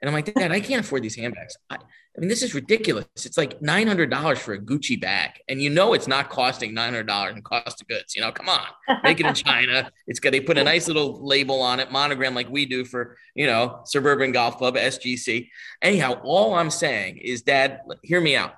[0.00, 1.56] And I'm like, Dad, I can't afford these handbags.
[1.68, 3.06] I, I mean, this is ridiculous.
[3.16, 5.30] It's like $900 for a Gucci bag.
[5.48, 8.14] And you know it's not costing $900 in cost of goods.
[8.14, 8.66] You know, come on,
[9.02, 9.90] make it in China.
[10.06, 13.16] It's got, they put a nice little label on it, monogram like we do for,
[13.34, 15.48] you know, Suburban Golf Club, SGC.
[15.80, 18.54] Anyhow, all I'm saying is, Dad, hear me out.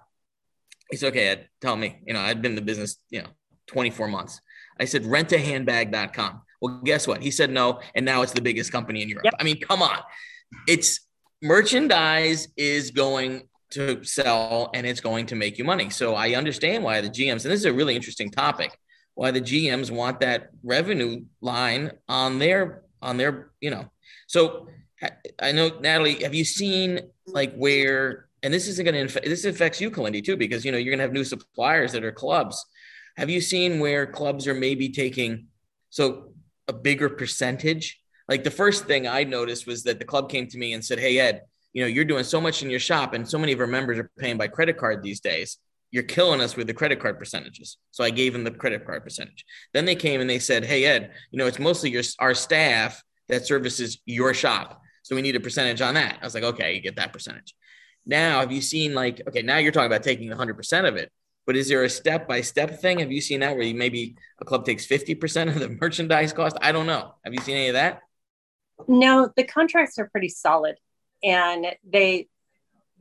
[0.90, 2.01] He's okay, Ed, tell me.
[2.07, 3.29] You know, I'd been in the business, you know,
[3.68, 4.40] 24 months.
[4.79, 6.42] I said, rentahandbag.com.
[6.61, 7.23] Well, guess what?
[7.23, 7.81] He said no.
[7.94, 9.25] And now it's the biggest company in Europe.
[9.25, 9.35] Yep.
[9.38, 9.99] I mean, come on.
[10.66, 11.01] It's
[11.42, 15.90] merchandise is going to sell and it's going to make you money.
[15.90, 18.77] So I understand why the GMs, and this is a really interesting topic,
[19.14, 23.90] why the GMs want that revenue line on their, on their, you know.
[24.27, 24.68] So
[25.03, 29.46] I- I know, Natalie, have you seen like where, and this isn't going to, this
[29.46, 32.12] affects you, Kalindi, too, because, you know, you're going to have new suppliers that are
[32.12, 32.64] clubs.
[33.16, 35.46] Have you seen where clubs are maybe taking,
[35.88, 36.35] so
[36.68, 38.00] a bigger percentage?
[38.28, 40.98] Like the first thing I noticed was that the club came to me and said,
[40.98, 41.40] Hey, Ed,
[41.72, 43.98] you know, you're doing so much in your shop and so many of our members
[43.98, 45.57] are paying by credit card these days.
[45.90, 47.78] You're killing us with the credit card percentages.
[47.92, 49.44] So I gave them the credit card percentage.
[49.72, 53.02] Then they came and they said, Hey, Ed, you know, it's mostly your, our staff
[53.28, 54.83] that services your shop.
[55.02, 56.18] So we need a percentage on that.
[56.20, 57.54] I was like, okay, you get that percentage.
[58.06, 61.10] Now, have you seen like, okay, now you're talking about taking 100% of it,
[61.46, 62.98] but is there a step by step thing?
[62.98, 66.56] Have you seen that where you maybe a club takes 50% of the merchandise cost?
[66.60, 67.14] I don't know.
[67.24, 68.02] Have you seen any of that?
[68.88, 70.76] No, the contracts are pretty solid,
[71.22, 72.28] and they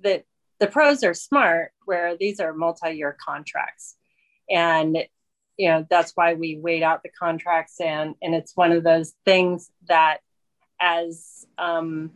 [0.02, 0.24] the
[0.60, 1.72] the pros are smart.
[1.86, 3.96] Where these are multi-year contracts,
[4.50, 4.98] and
[5.58, 9.14] you know that's why we wait out the contracts, and and it's one of those
[9.26, 10.20] things that
[10.80, 12.12] as um,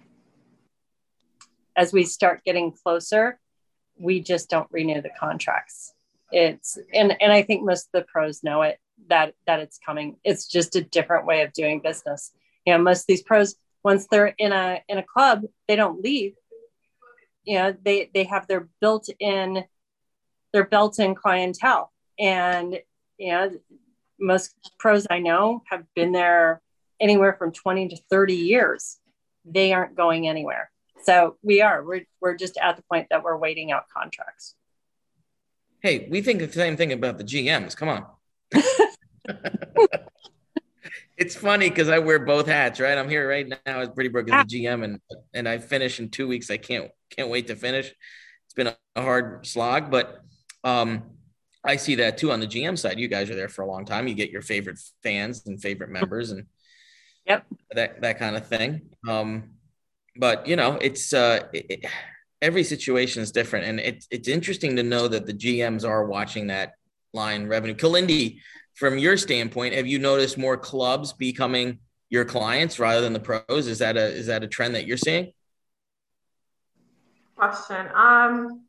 [1.77, 3.39] as we start getting closer,
[3.97, 5.93] we just don't renew the contracts.
[6.31, 10.17] It's and and I think most of the pros know it that that it's coming.
[10.23, 12.33] It's just a different way of doing business.
[12.65, 16.03] You know most of these pros once they're in a in a club they don't
[16.03, 16.33] leave.
[17.45, 19.63] You know they they have their built in
[20.51, 21.93] their built in clientele.
[22.19, 22.79] And
[23.17, 23.51] you know
[24.19, 26.59] most pros i know have been there
[26.99, 28.97] anywhere from 20 to 30 years.
[29.45, 30.71] They aren't going anywhere
[31.03, 34.55] so we are we're, we're just at the point that we're waiting out contracts
[35.81, 37.77] Hey, we think the same thing about the GMs.
[37.77, 38.05] Come on.
[41.17, 42.97] it's funny because I wear both hats, right?
[42.97, 44.99] I'm here right now as Pretty Brook as the GM, and
[45.33, 46.49] and I finish in two weeks.
[46.49, 47.93] I can't can't wait to finish.
[48.45, 50.21] It's been a, a hard slog, but
[50.63, 51.03] um,
[51.63, 52.99] I see that too on the GM side.
[52.99, 54.07] You guys are there for a long time.
[54.07, 56.47] You get your favorite fans and favorite members, and
[57.27, 57.45] Yep.
[57.71, 58.89] that that kind of thing.
[59.07, 59.56] Um,
[60.19, 61.85] but you know, it's uh, it, it-
[62.41, 66.47] every situation is different, and it's it's interesting to know that the GMs are watching
[66.47, 66.73] that
[67.13, 67.73] line revenue.
[67.75, 68.39] Kalindi,
[68.75, 73.67] from your standpoint, have you noticed more clubs becoming your clients rather than the pros?
[73.67, 75.31] Is that a is that a trend that you're seeing?
[77.35, 77.87] question.
[77.93, 78.63] Um,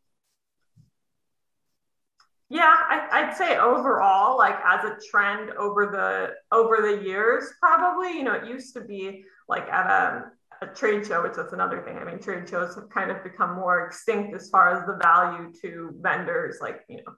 [2.51, 8.13] yeah, I, I'd say overall, like as a trend over the over the years, probably.
[8.17, 10.25] You know, it used to be like at a,
[10.63, 11.97] a trade show, which is another thing.
[11.99, 15.53] I mean, trade shows have kind of become more extinct as far as the value
[15.63, 16.59] to vendors.
[16.61, 17.13] Like, you know,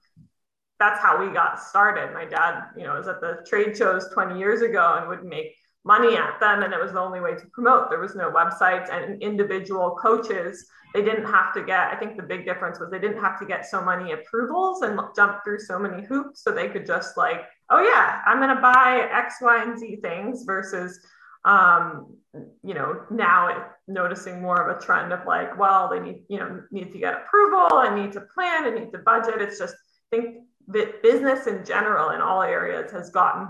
[0.79, 2.13] that's how we got started.
[2.13, 5.55] My dad, you know, was at the trade shows 20 years ago and would make
[5.85, 7.91] money at them, and it was the only way to promote.
[7.91, 12.23] There was no websites and individual coaches they didn't have to get i think the
[12.23, 15.79] big difference was they didn't have to get so many approvals and jump through so
[15.79, 19.63] many hoops so they could just like oh yeah i'm going to buy x y
[19.63, 21.01] and z things versus
[21.45, 22.17] um,
[22.63, 26.63] you know now noticing more of a trend of like well they need you know
[26.71, 30.17] need to get approval and need to plan and need to budget it's just i
[30.17, 30.37] think
[30.69, 33.49] that business in general in all areas has gotten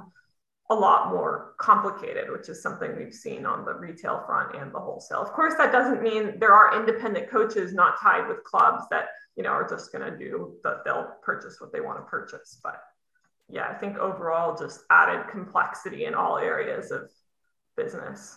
[0.70, 4.78] a lot more complicated, which is something we've seen on the retail front and the
[4.78, 5.20] wholesale.
[5.20, 9.42] Of course, that doesn't mean there are independent coaches not tied with clubs that you
[9.42, 10.84] know are just going to do that.
[10.84, 12.60] They'll purchase what they want to purchase.
[12.62, 12.80] But
[13.48, 17.10] yeah, I think overall, just added complexity in all areas of
[17.82, 18.36] business.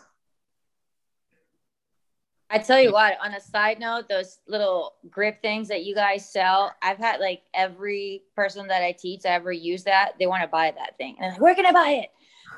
[2.50, 6.30] I tell you what, on a side note, those little grip things that you guys
[6.30, 10.44] sell, I've had like every person that I teach that ever use that, they want
[10.44, 11.16] to buy that thing.
[11.18, 12.10] And I'm like, where can I buy it?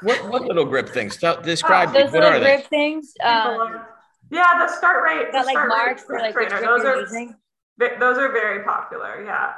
[0.02, 1.16] What what little grip things?
[1.16, 2.68] Tell, describe Those what little are grip they?
[2.68, 3.14] things.
[3.14, 3.82] People Um,
[4.30, 5.28] yeah, the start rate.
[5.28, 7.36] the got like start rate marks for like the trainer, grip Those you're are using.
[7.78, 9.24] those are very popular.
[9.24, 9.54] Yeah.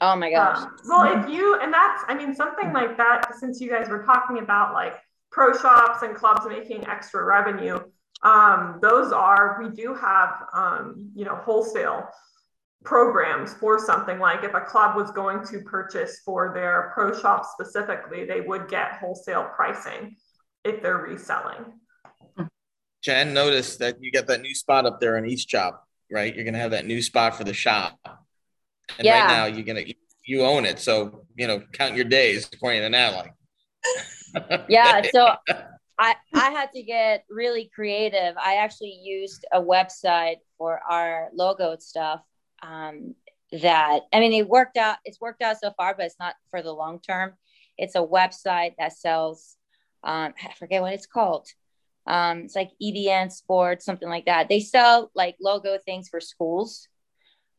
[0.00, 0.58] Oh my gosh.
[0.58, 4.02] Um, well, if you, and that's, I mean, something like that, since you guys were
[4.02, 4.96] talking about like
[5.34, 7.80] pro shops and clubs making extra revenue,
[8.22, 12.04] um, those are, we do have, um, you know, wholesale
[12.84, 17.44] programs for something like if a club was going to purchase for their pro shop
[17.52, 20.16] specifically, they would get wholesale pricing
[20.64, 21.64] if they're reselling.
[23.02, 26.34] Jen, notice that you got that new spot up there in East Chop, right?
[26.34, 27.98] You're gonna have that new spot for the shop.
[28.98, 29.20] And Yeah.
[29.20, 29.84] right now you're gonna
[30.24, 30.78] you own it.
[30.78, 33.32] So, you know, count your days according to Natalie.
[34.68, 35.34] yeah so
[35.98, 38.34] i i had to get really creative.
[38.36, 42.22] I actually used a website for our logo stuff
[42.62, 43.14] um
[43.62, 46.62] that i mean it worked out it's worked out so far but it's not for
[46.62, 47.34] the long term.
[47.76, 49.56] It's a website that sells
[50.02, 51.48] um i forget what it's called.
[52.06, 54.48] Um it's like edn sports something like that.
[54.48, 56.88] They sell like logo things for schools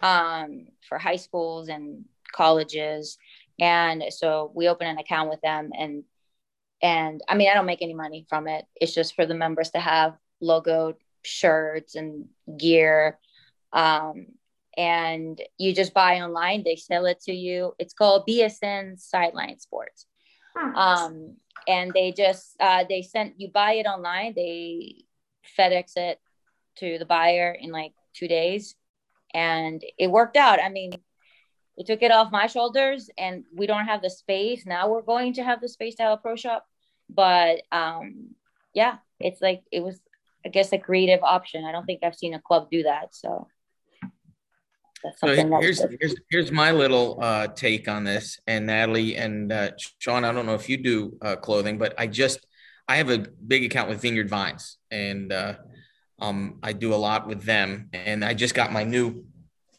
[0.02, 3.18] um for high schools and colleges.
[3.60, 6.04] And so we open an account with them and
[6.86, 8.64] and I mean, I don't make any money from it.
[8.80, 10.94] It's just for the members to have logo
[11.24, 12.28] shirts and
[12.60, 13.18] gear.
[13.74, 14.28] Um,
[14.78, 17.74] and you just buy online, they sell it to you.
[17.80, 20.06] It's called BSN Sideline Sports.
[20.56, 20.76] Hmm.
[20.76, 21.36] Um,
[21.68, 25.06] and they just, uh, they sent you buy it online, they
[25.58, 26.20] FedEx it
[26.78, 28.76] to the buyer in like two days.
[29.34, 30.62] And it worked out.
[30.62, 30.92] I mean,
[31.80, 35.34] we took it off my shoulders and we don't have the space now we're going
[35.34, 36.66] to have the space to have a pro shop
[37.10, 38.30] but um
[38.74, 40.00] yeah it's like it was
[40.46, 43.48] i guess a creative option i don't think i've seen a club do that so
[45.06, 49.52] that's So here's that's here's here's my little uh, take on this, and Natalie and
[49.52, 50.26] uh, Sean.
[50.26, 52.46] I don't know if you do uh, clothing, but I just
[52.88, 55.56] I have a big account with Vineyard Vines, and uh,
[56.20, 57.90] um, I do a lot with them.
[57.94, 59.26] And I just got my new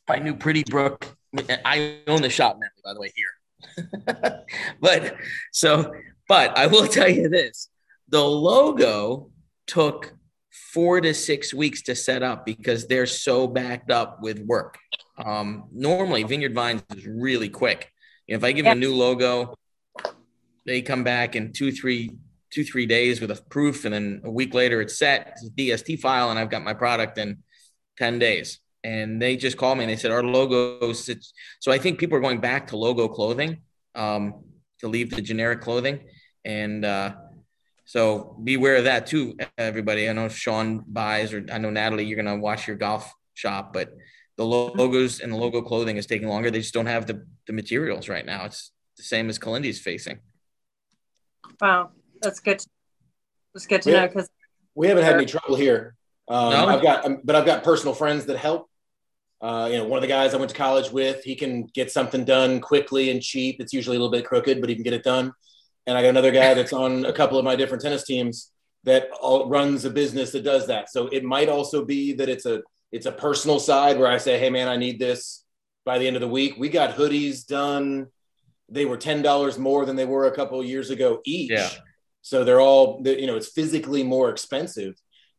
[0.09, 1.17] my new Pretty Brook.
[1.65, 4.45] I own the shop, Natalie, by the way, here.
[4.81, 5.17] but
[5.53, 5.93] so,
[6.29, 7.69] but I will tell you this:
[8.09, 9.31] the logo
[9.67, 10.15] took
[10.73, 14.79] four to six weeks to set up because they're so backed up with work.
[15.19, 17.91] Um, normally, Vineyard Vines is really quick.
[18.27, 19.55] You know, if I give them a new logo,
[20.67, 22.11] they come back in two, three,
[22.51, 25.29] two, three days with a proof, and then a week later it's set.
[25.33, 27.39] It's a DST file, and I've got my product in
[27.97, 28.61] ten days.
[28.85, 31.33] And they just called me and they said our logo sits.
[31.59, 33.63] So I think people are going back to logo clothing
[33.97, 34.45] um,
[34.79, 36.01] to leave the generic clothing,
[36.47, 37.15] and uh,
[37.85, 40.09] so beware of that too, everybody.
[40.09, 43.93] I know Sean buys, or I know Natalie, you're gonna watch your golf shop, but
[44.37, 46.51] the logos and the logo clothing is taking longer.
[46.51, 48.45] They just don't have the, the materials right now.
[48.45, 50.21] It's the same as Kalindi's facing.
[51.61, 51.91] Wow,
[52.23, 52.65] that's good.
[53.53, 54.01] That's good to Yeah.
[54.03, 54.29] know because
[54.75, 55.95] We haven't had any trouble here.
[56.29, 56.67] Um, No?
[56.69, 58.69] I've got, um, but I've got personal friends that help.
[59.41, 61.91] Uh, you know, one of the guys I went to college with, he can get
[61.91, 63.57] something done quickly and cheap.
[63.59, 65.33] It's usually a little bit crooked, but he can get it done.
[65.87, 68.51] And I got another guy that's on a couple of my different tennis teams
[68.85, 70.91] that all, runs a business that does that.
[70.91, 74.39] So it might also be that it's a it's a personal side where I say,
[74.39, 75.45] hey man, I need this
[75.85, 76.55] by the end of the week.
[76.57, 78.07] We got hoodies done.
[78.69, 81.51] They were ten dollars more than they were a couple of years ago each.
[81.51, 81.71] Yeah.
[82.23, 84.95] So they're all you know it's physically more expensive,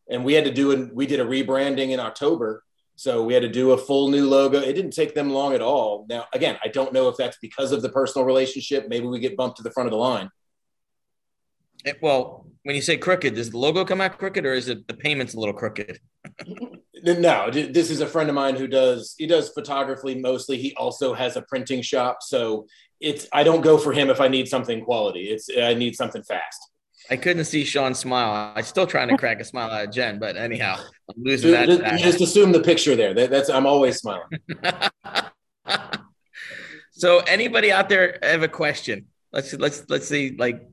[0.10, 0.96] and we had to do it.
[0.96, 2.64] We did a rebranding in October,
[2.98, 4.60] so we had to do a full new logo.
[4.60, 6.08] It didn't take them long at all.
[6.10, 8.88] Now again, I don't know if that's because of the personal relationship.
[8.90, 10.30] Maybe we get bumped to the front of the line.
[11.86, 14.88] Eh, Well, when you say crooked, does the logo come out crooked or is it
[14.88, 16.00] the payments a little crooked?
[17.04, 20.58] No, this is a friend of mine who does he does photography mostly.
[20.58, 22.66] He also has a printing shop, so
[23.00, 25.30] it's I don't go for him if I need something quality.
[25.30, 26.60] It's I need something fast.
[27.10, 28.54] I couldn't see Sean smile.
[28.56, 30.78] I'm still trying to crack a smile out of Jen, but anyhow,
[31.10, 31.68] I'm losing So that.
[31.68, 33.14] just, just assume the picture there.
[33.14, 34.28] That, that's I'm always smiling.
[36.92, 39.06] so anybody out there have a question?
[39.32, 40.36] Let's let's let's see.
[40.38, 40.68] Like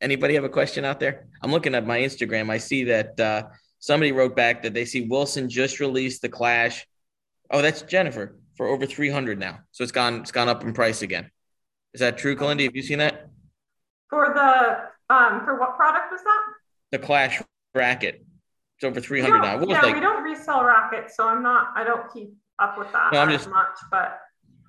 [0.00, 1.26] anybody have a question out there?
[1.42, 2.50] I'm looking at my Instagram.
[2.50, 3.42] I see that uh,
[3.78, 6.86] somebody wrote back that they see Wilson just released the Clash.
[7.50, 9.60] Oh, that's Jennifer for over 300 now.
[9.72, 11.30] So it's gone it's gone up in price again.
[11.94, 12.64] Is that true, Kalindi?
[12.64, 13.26] Have you seen that?
[14.08, 16.42] For the, um, for what product was that?
[16.92, 17.42] The Clash
[17.74, 18.24] racket.
[18.78, 19.58] It's over 300 now.
[19.58, 19.94] What yeah, like?
[19.94, 23.28] we don't resell rackets, so I'm not, I don't keep up with that No, I'm
[23.28, 24.18] as just- much, but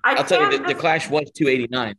[0.04, 1.94] I I'll tell you, the, the Clash was 289.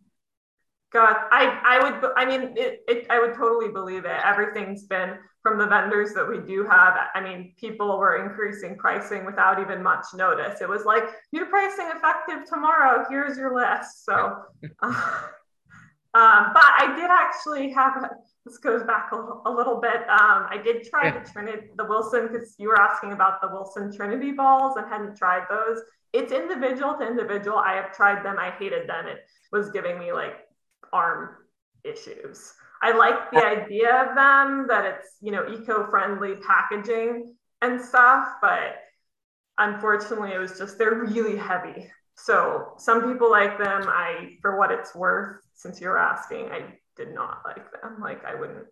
[0.92, 4.20] God, I, I would, I mean, it, it, I would totally believe it.
[4.24, 9.26] Everything's been from the vendors that we do have, I mean, people were increasing pricing
[9.26, 10.62] without even much notice.
[10.62, 13.06] It was like, new pricing effective tomorrow.
[13.10, 14.06] Here's your list.
[14.06, 14.14] So,
[14.82, 14.88] uh,
[16.14, 18.10] um, but I did actually have,
[18.46, 19.16] this goes back a,
[19.46, 20.02] a little bit.
[20.10, 21.20] Um, I did try yeah.
[21.20, 25.16] the Triniti, the Wilson, because you were asking about the Wilson Triniti balls and hadn't
[25.16, 25.80] tried those.
[26.12, 27.58] It's individual to individual.
[27.58, 28.38] I have tried them.
[28.38, 29.08] I hated them.
[29.08, 29.20] It
[29.52, 30.36] was giving me like
[30.92, 31.30] arm
[31.84, 32.54] issues.
[32.82, 38.76] I like the idea of them that it's, you know, eco-friendly packaging and stuff, but
[39.58, 41.90] unfortunately it was just they're really heavy.
[42.16, 43.86] So some people like them.
[43.88, 47.98] I for what it's worth, since you're asking, I did not like them.
[48.02, 48.66] Like I wouldn't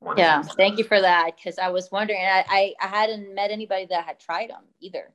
[0.00, 1.32] want Yeah, thank you for that.
[1.42, 5.12] Cause I was wondering, I, I I hadn't met anybody that had tried them either.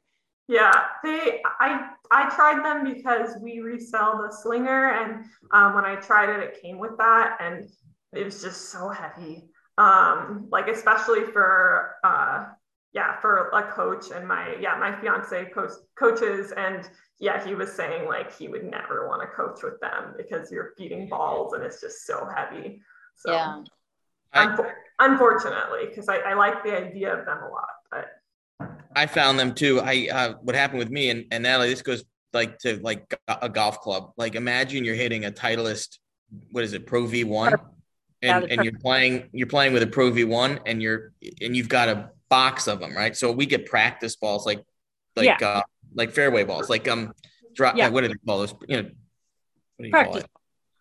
[0.47, 0.73] Yeah,
[1.03, 6.29] they I I tried them because we resell the slinger, and um, when I tried
[6.29, 7.69] it, it came with that, and
[8.13, 9.49] it was just so heavy.
[9.77, 12.47] Um, like especially for uh,
[12.93, 16.89] yeah, for a coach and my yeah, my fiance coach coaches, and
[17.19, 20.73] yeah, he was saying like he would never want to coach with them because you're
[20.77, 22.81] feeding balls and it's just so heavy.
[23.15, 23.63] So yeah.
[24.33, 24.57] I,
[24.99, 29.53] unfortunately, because I, I like the idea of them a lot, but I found them
[29.53, 29.81] too.
[29.81, 33.49] I uh, what happened with me and and Natalie, this goes like to like a
[33.49, 34.11] golf club.
[34.17, 35.99] Like imagine you're hitting a Titleist,
[36.51, 37.53] what is it, Pro V one,
[38.21, 41.69] and and you're playing you're playing with a Pro V one, and you're and you've
[41.69, 43.15] got a box of them, right?
[43.15, 44.63] So we get practice balls like
[45.15, 45.47] like yeah.
[45.47, 45.61] uh,
[45.93, 47.13] like fairway balls, like um,
[47.53, 47.75] drop.
[47.75, 47.89] Yeah.
[47.89, 48.55] what do they call those?
[48.67, 50.13] You know, what do you practice.
[50.13, 50.29] call it?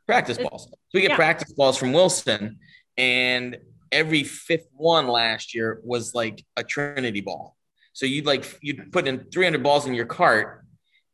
[0.06, 0.68] Practice balls.
[0.70, 1.16] So we get yeah.
[1.16, 2.60] practice balls from Wilson,
[2.96, 3.58] and
[3.92, 7.56] every fifth one last year was like a Triniti ball.
[7.92, 10.64] So you'd like you'd put in 300 balls in your cart,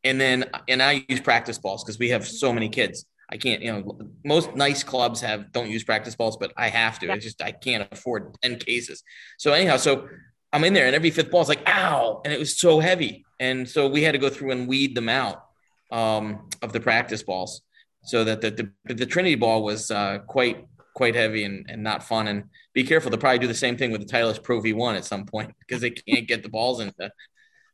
[0.03, 3.05] and then and I use practice balls because we have so many kids.
[3.29, 6.97] I can't, you know, most nice clubs have don't use practice balls, but I have
[6.99, 7.07] to.
[7.07, 7.15] Yeah.
[7.15, 9.03] It's just I can't afford 10 cases.
[9.37, 10.07] So anyhow, so
[10.53, 13.25] I'm in there and every fifth ball is like, ow, and it was so heavy.
[13.39, 15.43] And so we had to go through and weed them out
[15.91, 17.61] um, of the practice balls
[18.03, 18.51] so that the,
[18.85, 20.65] the, the Triniti ball was uh, quite
[20.97, 22.27] quite heavy and, and not fun.
[22.27, 25.05] And be careful, they'll probably do the same thing with the Titleist Pro V1 at
[25.05, 27.11] some point because they can't get the balls into,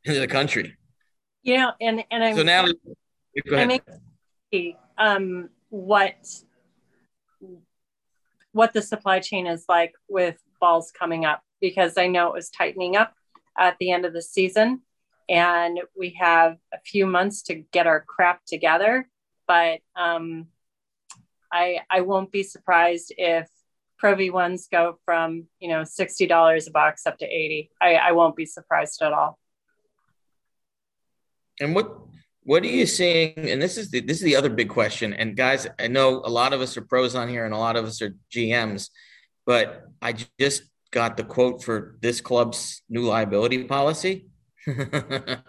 [0.04, 0.76] into the country.
[1.42, 2.66] Yeah, and and I'm so now
[3.48, 3.82] go ahead.
[4.54, 6.16] I um what
[8.54, 12.50] what the supply chain is like with balls coming up because I know it was
[12.50, 13.14] tightening up
[13.58, 14.82] at the end of the season
[15.30, 19.08] and we have a few months to get our crap together
[19.48, 20.48] but um
[21.54, 23.48] I I won't be surprised if
[24.00, 27.70] Pro V1s go from you know sixty dollars a box up to eighty.
[27.80, 29.40] I, I won't be surprised at all.
[31.62, 31.96] And what
[32.42, 33.34] what are you seeing?
[33.38, 35.14] And this is the this is the other big question.
[35.14, 37.76] And guys, I know a lot of us are pros on here, and a lot
[37.76, 38.90] of us are GMs,
[39.46, 40.64] but I just
[40.94, 44.28] got the quote for this club's new liability policy.
[44.66, 45.42] the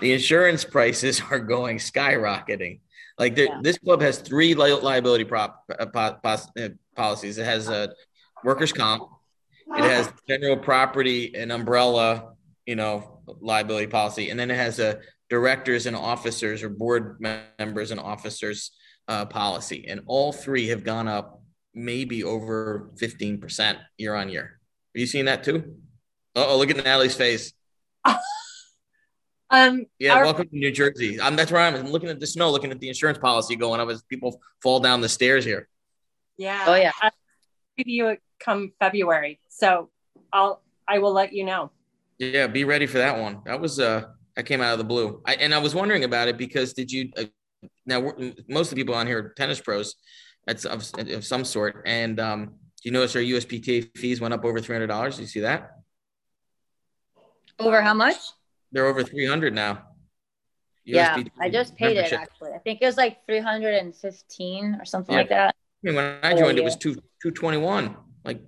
[0.00, 2.80] insurance prices are going skyrocketing.
[3.18, 3.60] Like yeah.
[3.62, 7.38] this club has three li- liability prop uh, po- uh, policies.
[7.38, 7.92] It has a
[8.42, 9.08] workers' comp,
[9.68, 12.32] it has general property and umbrella,
[12.66, 17.20] you know, liability policy, and then it has a directors and officers or board
[17.58, 18.72] members and officers
[19.08, 21.42] uh, policy, and all three have gone up
[21.74, 24.55] maybe over fifteen percent year on year.
[24.96, 25.76] Are you seeing that too?
[26.34, 27.52] Oh, look at Natalie's face.
[29.48, 31.20] Um, yeah, our- welcome to New Jersey.
[31.20, 31.76] Um, that's where I'm.
[31.76, 34.80] I'm looking at the snow, looking at the insurance policy going up as people fall
[34.80, 35.68] down the stairs here.
[36.36, 36.64] Yeah.
[36.66, 36.90] Oh yeah.
[37.00, 37.12] I'll
[37.76, 39.88] you come February, so
[40.32, 41.70] I'll I will let you know.
[42.18, 43.42] Yeah, be ready for that one.
[43.46, 45.22] That was uh, I came out of the blue.
[45.24, 47.12] I and I was wondering about it because did you?
[47.16, 47.26] Uh,
[47.86, 48.00] now
[48.48, 49.94] most of the people on here are tennis pros,
[50.44, 52.54] that's of, of some sort, and um,
[52.86, 55.18] you notice our USPTA fees went up over three hundred dollars?
[55.18, 55.72] You see that?
[57.58, 58.16] Over how much?
[58.70, 59.82] They're over 300 now.
[60.84, 62.52] Yeah, I just paid it actually.
[62.52, 65.18] I think it was like 315 or something yeah.
[65.18, 65.56] like that.
[65.56, 68.40] I mean, when I joined, it was two 221, like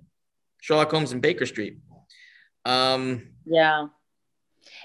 [0.61, 1.79] Sherlock Holmes and Baker Street.
[2.63, 3.87] Um, yeah.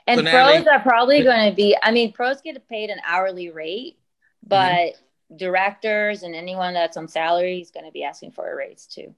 [0.09, 2.99] And so pros they, are probably going to be, I mean, pros get paid an
[3.07, 3.99] hourly rate,
[4.43, 5.37] but mm-hmm.
[5.37, 9.15] directors and anyone that's on salary is going to be asking for a raise too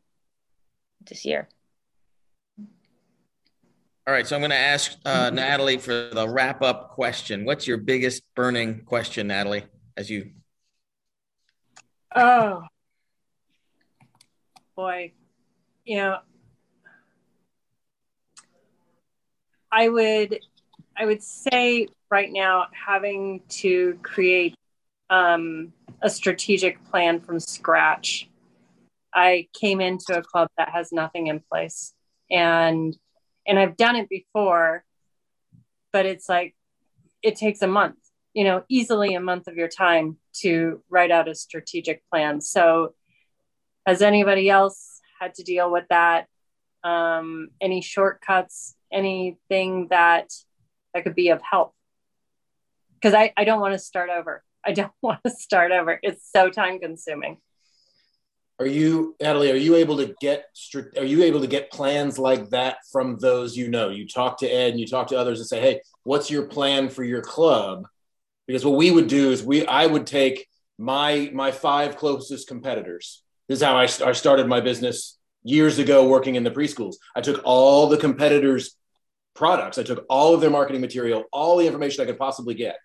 [1.06, 1.48] this year.
[4.08, 7.44] All right, so I'm going to ask uh, Natalie for the wrap up question.
[7.44, 9.64] What's your biggest burning question, Natalie,
[9.96, 10.30] as you?
[12.14, 12.62] Oh,
[14.76, 15.12] boy.
[15.84, 16.18] You know,
[19.72, 20.38] I would,
[20.96, 24.54] I would say right now, having to create
[25.10, 28.28] um, a strategic plan from scratch.
[29.16, 31.94] I came into a club that has nothing in place
[32.30, 32.96] and
[33.46, 34.84] and I've done it before,
[35.92, 36.54] but it's like
[37.22, 37.96] it takes a month,
[38.34, 42.40] you know, easily a month of your time to write out a strategic plan.
[42.40, 42.94] So,
[43.86, 46.26] has anybody else had to deal with that?
[46.82, 48.74] Um, any shortcuts?
[48.92, 50.30] Anything that
[50.92, 51.72] that could be of help?
[52.94, 54.42] Because I, I don't want to start over.
[54.64, 55.98] I don't want to start over.
[56.02, 57.38] It's so time consuming.
[58.58, 59.52] Are you, Natalie?
[59.52, 60.46] Are you able to get?
[60.96, 63.90] Are you able to get plans like that from those you know?
[63.90, 66.88] You talk to Ed and you talk to others and say, "Hey, what's your plan
[66.88, 67.86] for your club?"
[68.46, 70.46] Because what we would do is we, I would take
[70.78, 73.22] my my five closest competitors.
[73.46, 76.96] This is how I, I started my business years ago, working in the preschools.
[77.14, 78.74] I took all the competitors'
[79.34, 79.76] products.
[79.76, 82.76] I took all of their marketing material, all the information I could possibly get,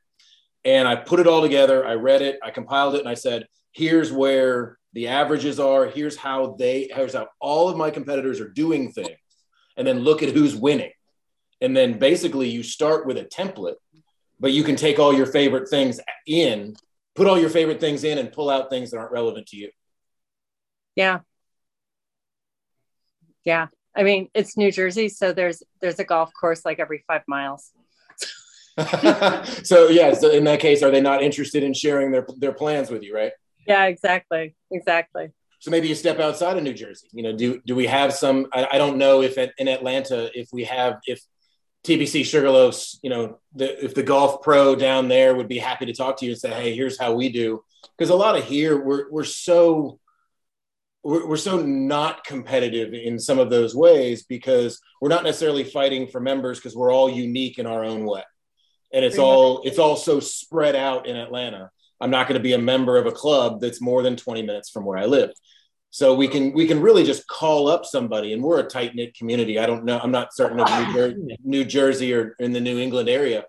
[0.66, 1.86] and I put it all together.
[1.86, 6.18] I read it, I compiled it, and I said, "Here's where." The averages are here's
[6.18, 9.10] how they here's how all of my competitors are doing things.
[9.78, 10.92] And then look at who's winning.
[11.62, 13.76] And then basically you start with a template
[14.40, 16.76] but you can take all your favorite things in
[17.16, 19.70] put all your favorite things in and pull out things that aren't relevant to you.
[20.96, 21.20] Yeah.
[23.44, 23.68] Yeah.
[23.96, 27.72] I mean it's new jersey so there's there's a golf course like every five miles.
[29.64, 32.90] So yeah so in that case are they not interested in sharing their their plans
[32.90, 33.34] with you right
[33.68, 34.56] yeah, exactly.
[34.72, 35.32] Exactly.
[35.60, 37.08] So maybe you step outside of New Jersey.
[37.14, 38.48] You know, do do we have some?
[38.54, 41.22] I, I don't know if at, in Atlanta if we have if
[41.84, 45.94] TPC Sugarloafs, you know, the, if the golf pro down there would be happy to
[45.94, 47.64] talk to you and say, hey, here's how we do.
[47.98, 50.00] Because a lot of here we're we're so
[51.04, 56.08] we're, we're so not competitive in some of those ways because we're not necessarily fighting
[56.08, 58.24] for members because we're all unique in our own way
[58.94, 61.70] and it's all it's all so spread out in atlanta
[62.02, 64.70] I'm not going to be a member of a club that's more than 20 minutes
[64.70, 65.32] from where I live.
[65.92, 69.14] So we can we can really just call up somebody, and we're a tight knit
[69.14, 69.60] community.
[69.60, 70.00] I don't know.
[70.02, 73.44] I'm not certain of New, Jer- New Jersey or in the New England area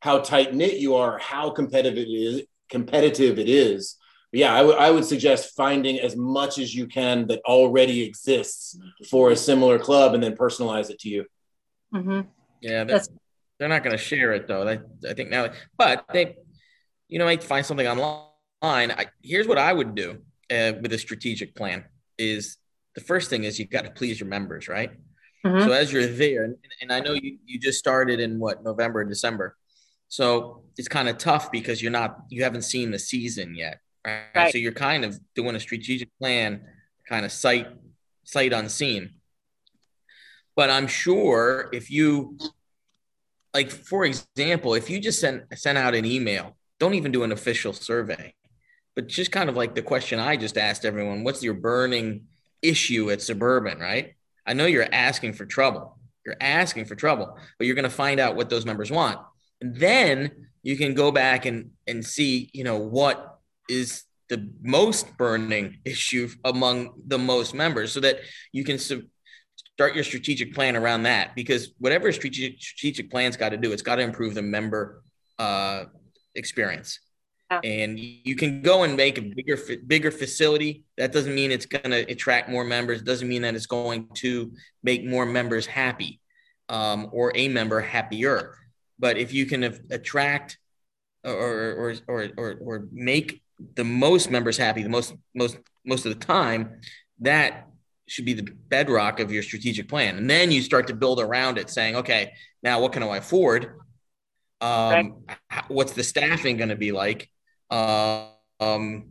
[0.00, 2.42] how tight knit you are, how competitive it is.
[2.68, 3.96] Competitive it is.
[4.30, 8.02] But yeah, I, w- I would suggest finding as much as you can that already
[8.02, 8.78] exists
[9.08, 11.24] for a similar club, and then personalize it to you.
[11.94, 12.20] Mm-hmm.
[12.60, 13.00] Yeah, they're,
[13.58, 14.68] they're not going to share it though.
[14.68, 16.36] I, I think now, but they
[17.08, 18.22] you know, I find something online.
[18.62, 20.18] I, here's what I would do
[20.50, 21.84] uh, with a strategic plan
[22.18, 22.58] is
[22.94, 24.90] the first thing is you've got to please your members, right?
[25.44, 25.66] Mm-hmm.
[25.66, 29.00] So as you're there, and, and I know you, you just started in what, November
[29.00, 29.56] and December.
[30.08, 33.78] So it's kind of tough because you're not, you haven't seen the season yet.
[34.06, 34.22] Right?
[34.34, 34.52] right.
[34.52, 36.62] So you're kind of doing a strategic plan,
[37.08, 37.68] kind of sight,
[38.24, 39.14] sight unseen.
[40.56, 42.36] But I'm sure if you,
[43.54, 47.32] like, for example, if you just send, send out an email don't even do an
[47.32, 48.34] official survey,
[48.94, 52.26] but just kind of like the question I just asked everyone what's your burning
[52.62, 54.14] issue at Suburban, right?
[54.46, 55.98] I know you're asking for trouble.
[56.24, 59.18] You're asking for trouble, but you're going to find out what those members want.
[59.60, 65.16] And then you can go back and, and see, you know, what is the most
[65.16, 68.18] burning issue among the most members so that
[68.52, 73.56] you can start your strategic plan around that because whatever strategic strategic plan's got to
[73.56, 75.02] do it's got to improve the member
[75.38, 75.84] uh,
[76.38, 77.00] experience.
[77.50, 77.60] Yeah.
[77.64, 80.84] And you can go and make a bigger bigger facility.
[80.98, 83.00] That doesn't mean it's going to attract more members.
[83.00, 86.20] It doesn't mean that it's going to make more members happy
[86.68, 88.54] um, or a member happier.
[88.98, 90.58] But if you can attract
[91.24, 93.42] or or, or or or make
[93.74, 96.80] the most members happy the most most most of the time,
[97.20, 97.68] that
[98.06, 100.16] should be the bedrock of your strategic plan.
[100.16, 102.32] And then you start to build around it, saying, okay,
[102.62, 103.78] now what can I afford?
[104.60, 105.64] Um, right.
[105.68, 107.30] What's the staffing going to be like?
[107.70, 108.28] Uh,
[108.60, 109.10] um,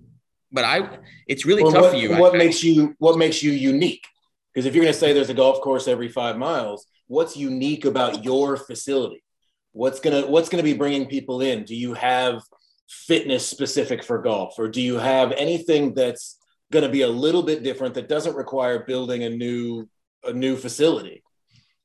[0.51, 2.15] but I, it's really well, tough what, for you.
[2.17, 4.05] What I, makes you What makes you unique?
[4.53, 7.85] Because if you're going to say there's a golf course every five miles, what's unique
[7.85, 9.23] about your facility?
[9.71, 11.63] What's gonna What's gonna be bringing people in?
[11.63, 12.41] Do you have
[12.89, 16.37] fitness specific for golf, or do you have anything that's
[16.71, 19.87] going to be a little bit different that doesn't require building a new
[20.23, 21.23] a new facility?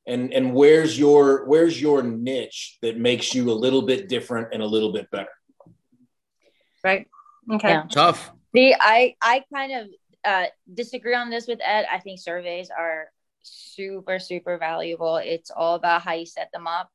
[0.06, 4.62] And and where's your where's your niche that makes you a little bit different and
[4.62, 5.30] a little bit better?
[6.82, 7.06] Right.
[7.50, 7.68] Okay.
[7.68, 7.84] Yeah.
[7.90, 8.32] tough.
[8.54, 9.86] See i i kind of
[10.24, 11.86] uh, disagree on this with ed.
[11.90, 13.08] I think surveys are
[13.42, 15.16] super super valuable.
[15.16, 16.90] It's all about how you set them up.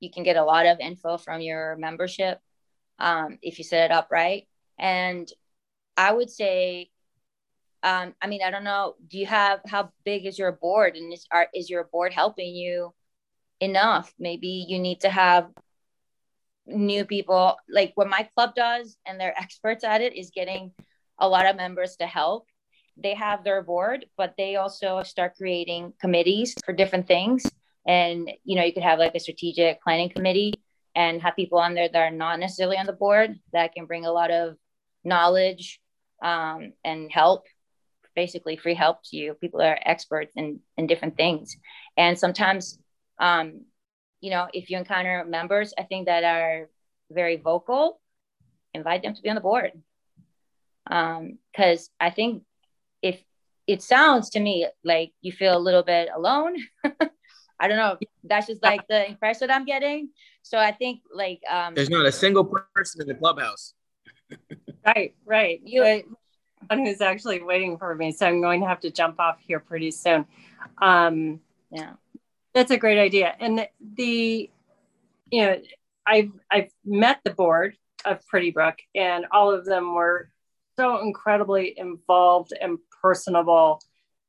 [0.00, 2.40] You can get a lot of info from your membership
[2.98, 4.46] um, if you set it up right.
[4.78, 5.30] And
[5.96, 6.88] i would say
[7.82, 8.94] um, I mean, I don't know.
[9.08, 12.54] Do you have how big is your board, and is are, is your board helping
[12.54, 12.92] you
[13.60, 14.12] enough?
[14.18, 15.50] Maybe you need to have
[16.66, 17.56] new people.
[17.68, 20.72] Like what my club does, and they're experts at it, is getting
[21.18, 22.46] a lot of members to help.
[22.96, 27.44] they have their board, but they also start creating committees for different things.
[27.86, 30.54] And you know, you could have like a strategic planning committee
[30.94, 34.04] and have people on there that are not necessarily on the board that can bring
[34.04, 34.56] a lot of
[35.04, 35.80] knowledge
[36.22, 37.46] um, and help
[38.22, 39.34] basically free help to you.
[39.34, 41.56] People are experts in in different things.
[41.96, 42.78] And sometimes
[43.26, 43.46] um,
[44.24, 46.68] you know if you encounter members i think that are
[47.20, 48.00] very vocal
[48.74, 49.72] invite them to be on the board.
[50.84, 52.42] Because um, i think
[53.10, 53.16] if
[53.66, 54.54] it sounds to me
[54.92, 56.54] like you feel a little bit alone.
[57.60, 57.98] I don't know.
[58.22, 60.10] That's just like the impression i'm getting.
[60.42, 62.44] So i think like um, there's not a single
[62.74, 63.64] person in the clubhouse.
[64.86, 65.60] Right right.
[65.64, 65.80] You
[66.68, 69.60] one who's actually waiting for me, so I'm going to have to jump off here
[69.60, 70.26] pretty soon.
[70.78, 71.40] Um,
[71.70, 71.92] yeah,
[72.54, 73.34] that's a great idea.
[73.38, 74.50] And the, the,
[75.30, 75.60] you know,
[76.06, 80.30] I've I've met the board of Pretty Brook, and all of them were
[80.76, 83.82] so incredibly involved and personable.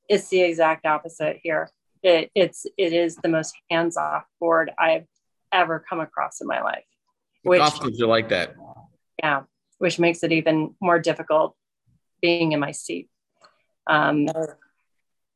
[0.07, 1.69] It's the exact opposite here.
[2.01, 5.05] It, it's it is the most hands off board I've
[5.51, 6.83] ever come across in my life.
[7.43, 8.55] Which are like that.
[9.21, 9.43] Yeah,
[9.77, 11.55] which makes it even more difficult
[12.21, 13.09] being in my seat.
[13.87, 14.27] Um,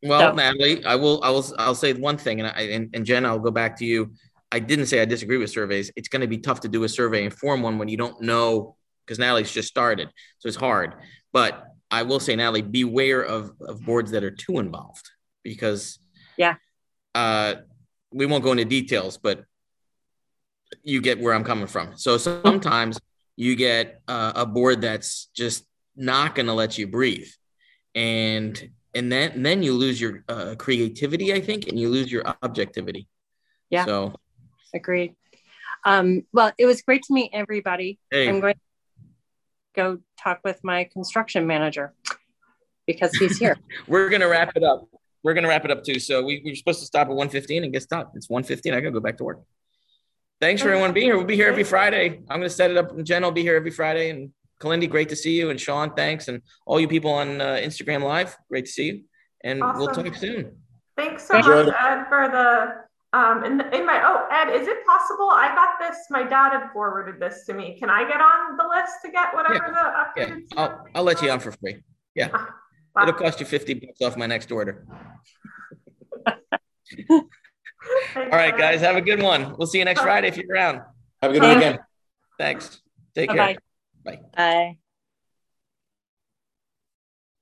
[0.04, 0.36] well, so.
[0.36, 3.40] Natalie, I will, I will, I'll say one thing, and I, and, and Jen, I'll
[3.40, 4.12] go back to you.
[4.52, 5.92] I didn't say I disagree with surveys.
[5.96, 8.22] It's going to be tough to do a survey and form one when you don't
[8.22, 8.76] know
[9.06, 10.10] because Natalie's just started,
[10.40, 10.96] so it's hard.
[11.32, 15.10] But I will say, Natalie, beware of of boards that are too involved
[15.44, 16.00] because
[16.38, 16.56] yeah,
[17.16, 17.56] uh,
[18.12, 19.44] we won't go into details, but
[20.84, 21.98] you get where I'm coming from.
[21.98, 23.00] So sometimes
[23.36, 25.66] you get uh, a board that's just
[25.96, 27.30] not going to let you breathe.
[27.96, 32.12] And and then and then you lose your uh, creativity i think and you lose
[32.12, 33.08] your objectivity.
[33.70, 33.86] Yeah.
[33.86, 34.16] So
[34.74, 35.16] agreed.
[35.86, 38.00] Um, well it was great to meet everybody.
[38.12, 38.30] Hey.
[38.30, 38.60] i'm going to
[39.76, 41.94] go talk with my construction manager
[42.86, 43.58] because he's here.
[43.88, 44.88] We're going to wrap it up.
[45.24, 46.00] We're going to wrap it up too.
[46.00, 48.92] So we, we supposed to stop at 115 and get stopped it's 115 i gotta
[48.92, 49.42] go back to work.
[50.42, 51.16] Thanks for everyone being here.
[51.16, 52.20] We'll be here every friday.
[52.30, 53.02] I'm going to set it up.
[53.04, 54.32] Jen will be here every friday and
[54.64, 55.50] Kalindi, great to see you.
[55.52, 56.28] And Sean, thanks.
[56.30, 59.04] And all you people on uh, Instagram Live, great to see you.
[59.44, 59.80] And awesome.
[59.80, 60.58] we'll talk soon.
[60.96, 61.66] Thanks so Enjoy.
[61.66, 62.84] much, Ed, for the.
[63.16, 65.30] Um, in, in my oh Ed, is it possible?
[65.30, 65.98] I got this.
[66.10, 67.78] My dad had forwarded this to me.
[67.78, 70.06] Can I get on the list to get whatever yeah.
[70.18, 70.42] the updated?
[70.52, 71.84] Yeah, I'll, I'll let you on for free.
[72.16, 73.04] Yeah, wow.
[73.04, 74.88] it'll cost you fifty bucks off my next order.
[77.10, 77.28] All
[78.16, 79.56] right, guys, have a good one.
[79.60, 80.82] We'll see you next Friday if you're around.
[81.22, 81.80] Have a good weekend.
[82.40, 82.82] Thanks.
[83.14, 83.54] Take Bye-bye.
[83.54, 83.73] care.
[84.04, 84.20] Bye.
[84.36, 84.80] Bye.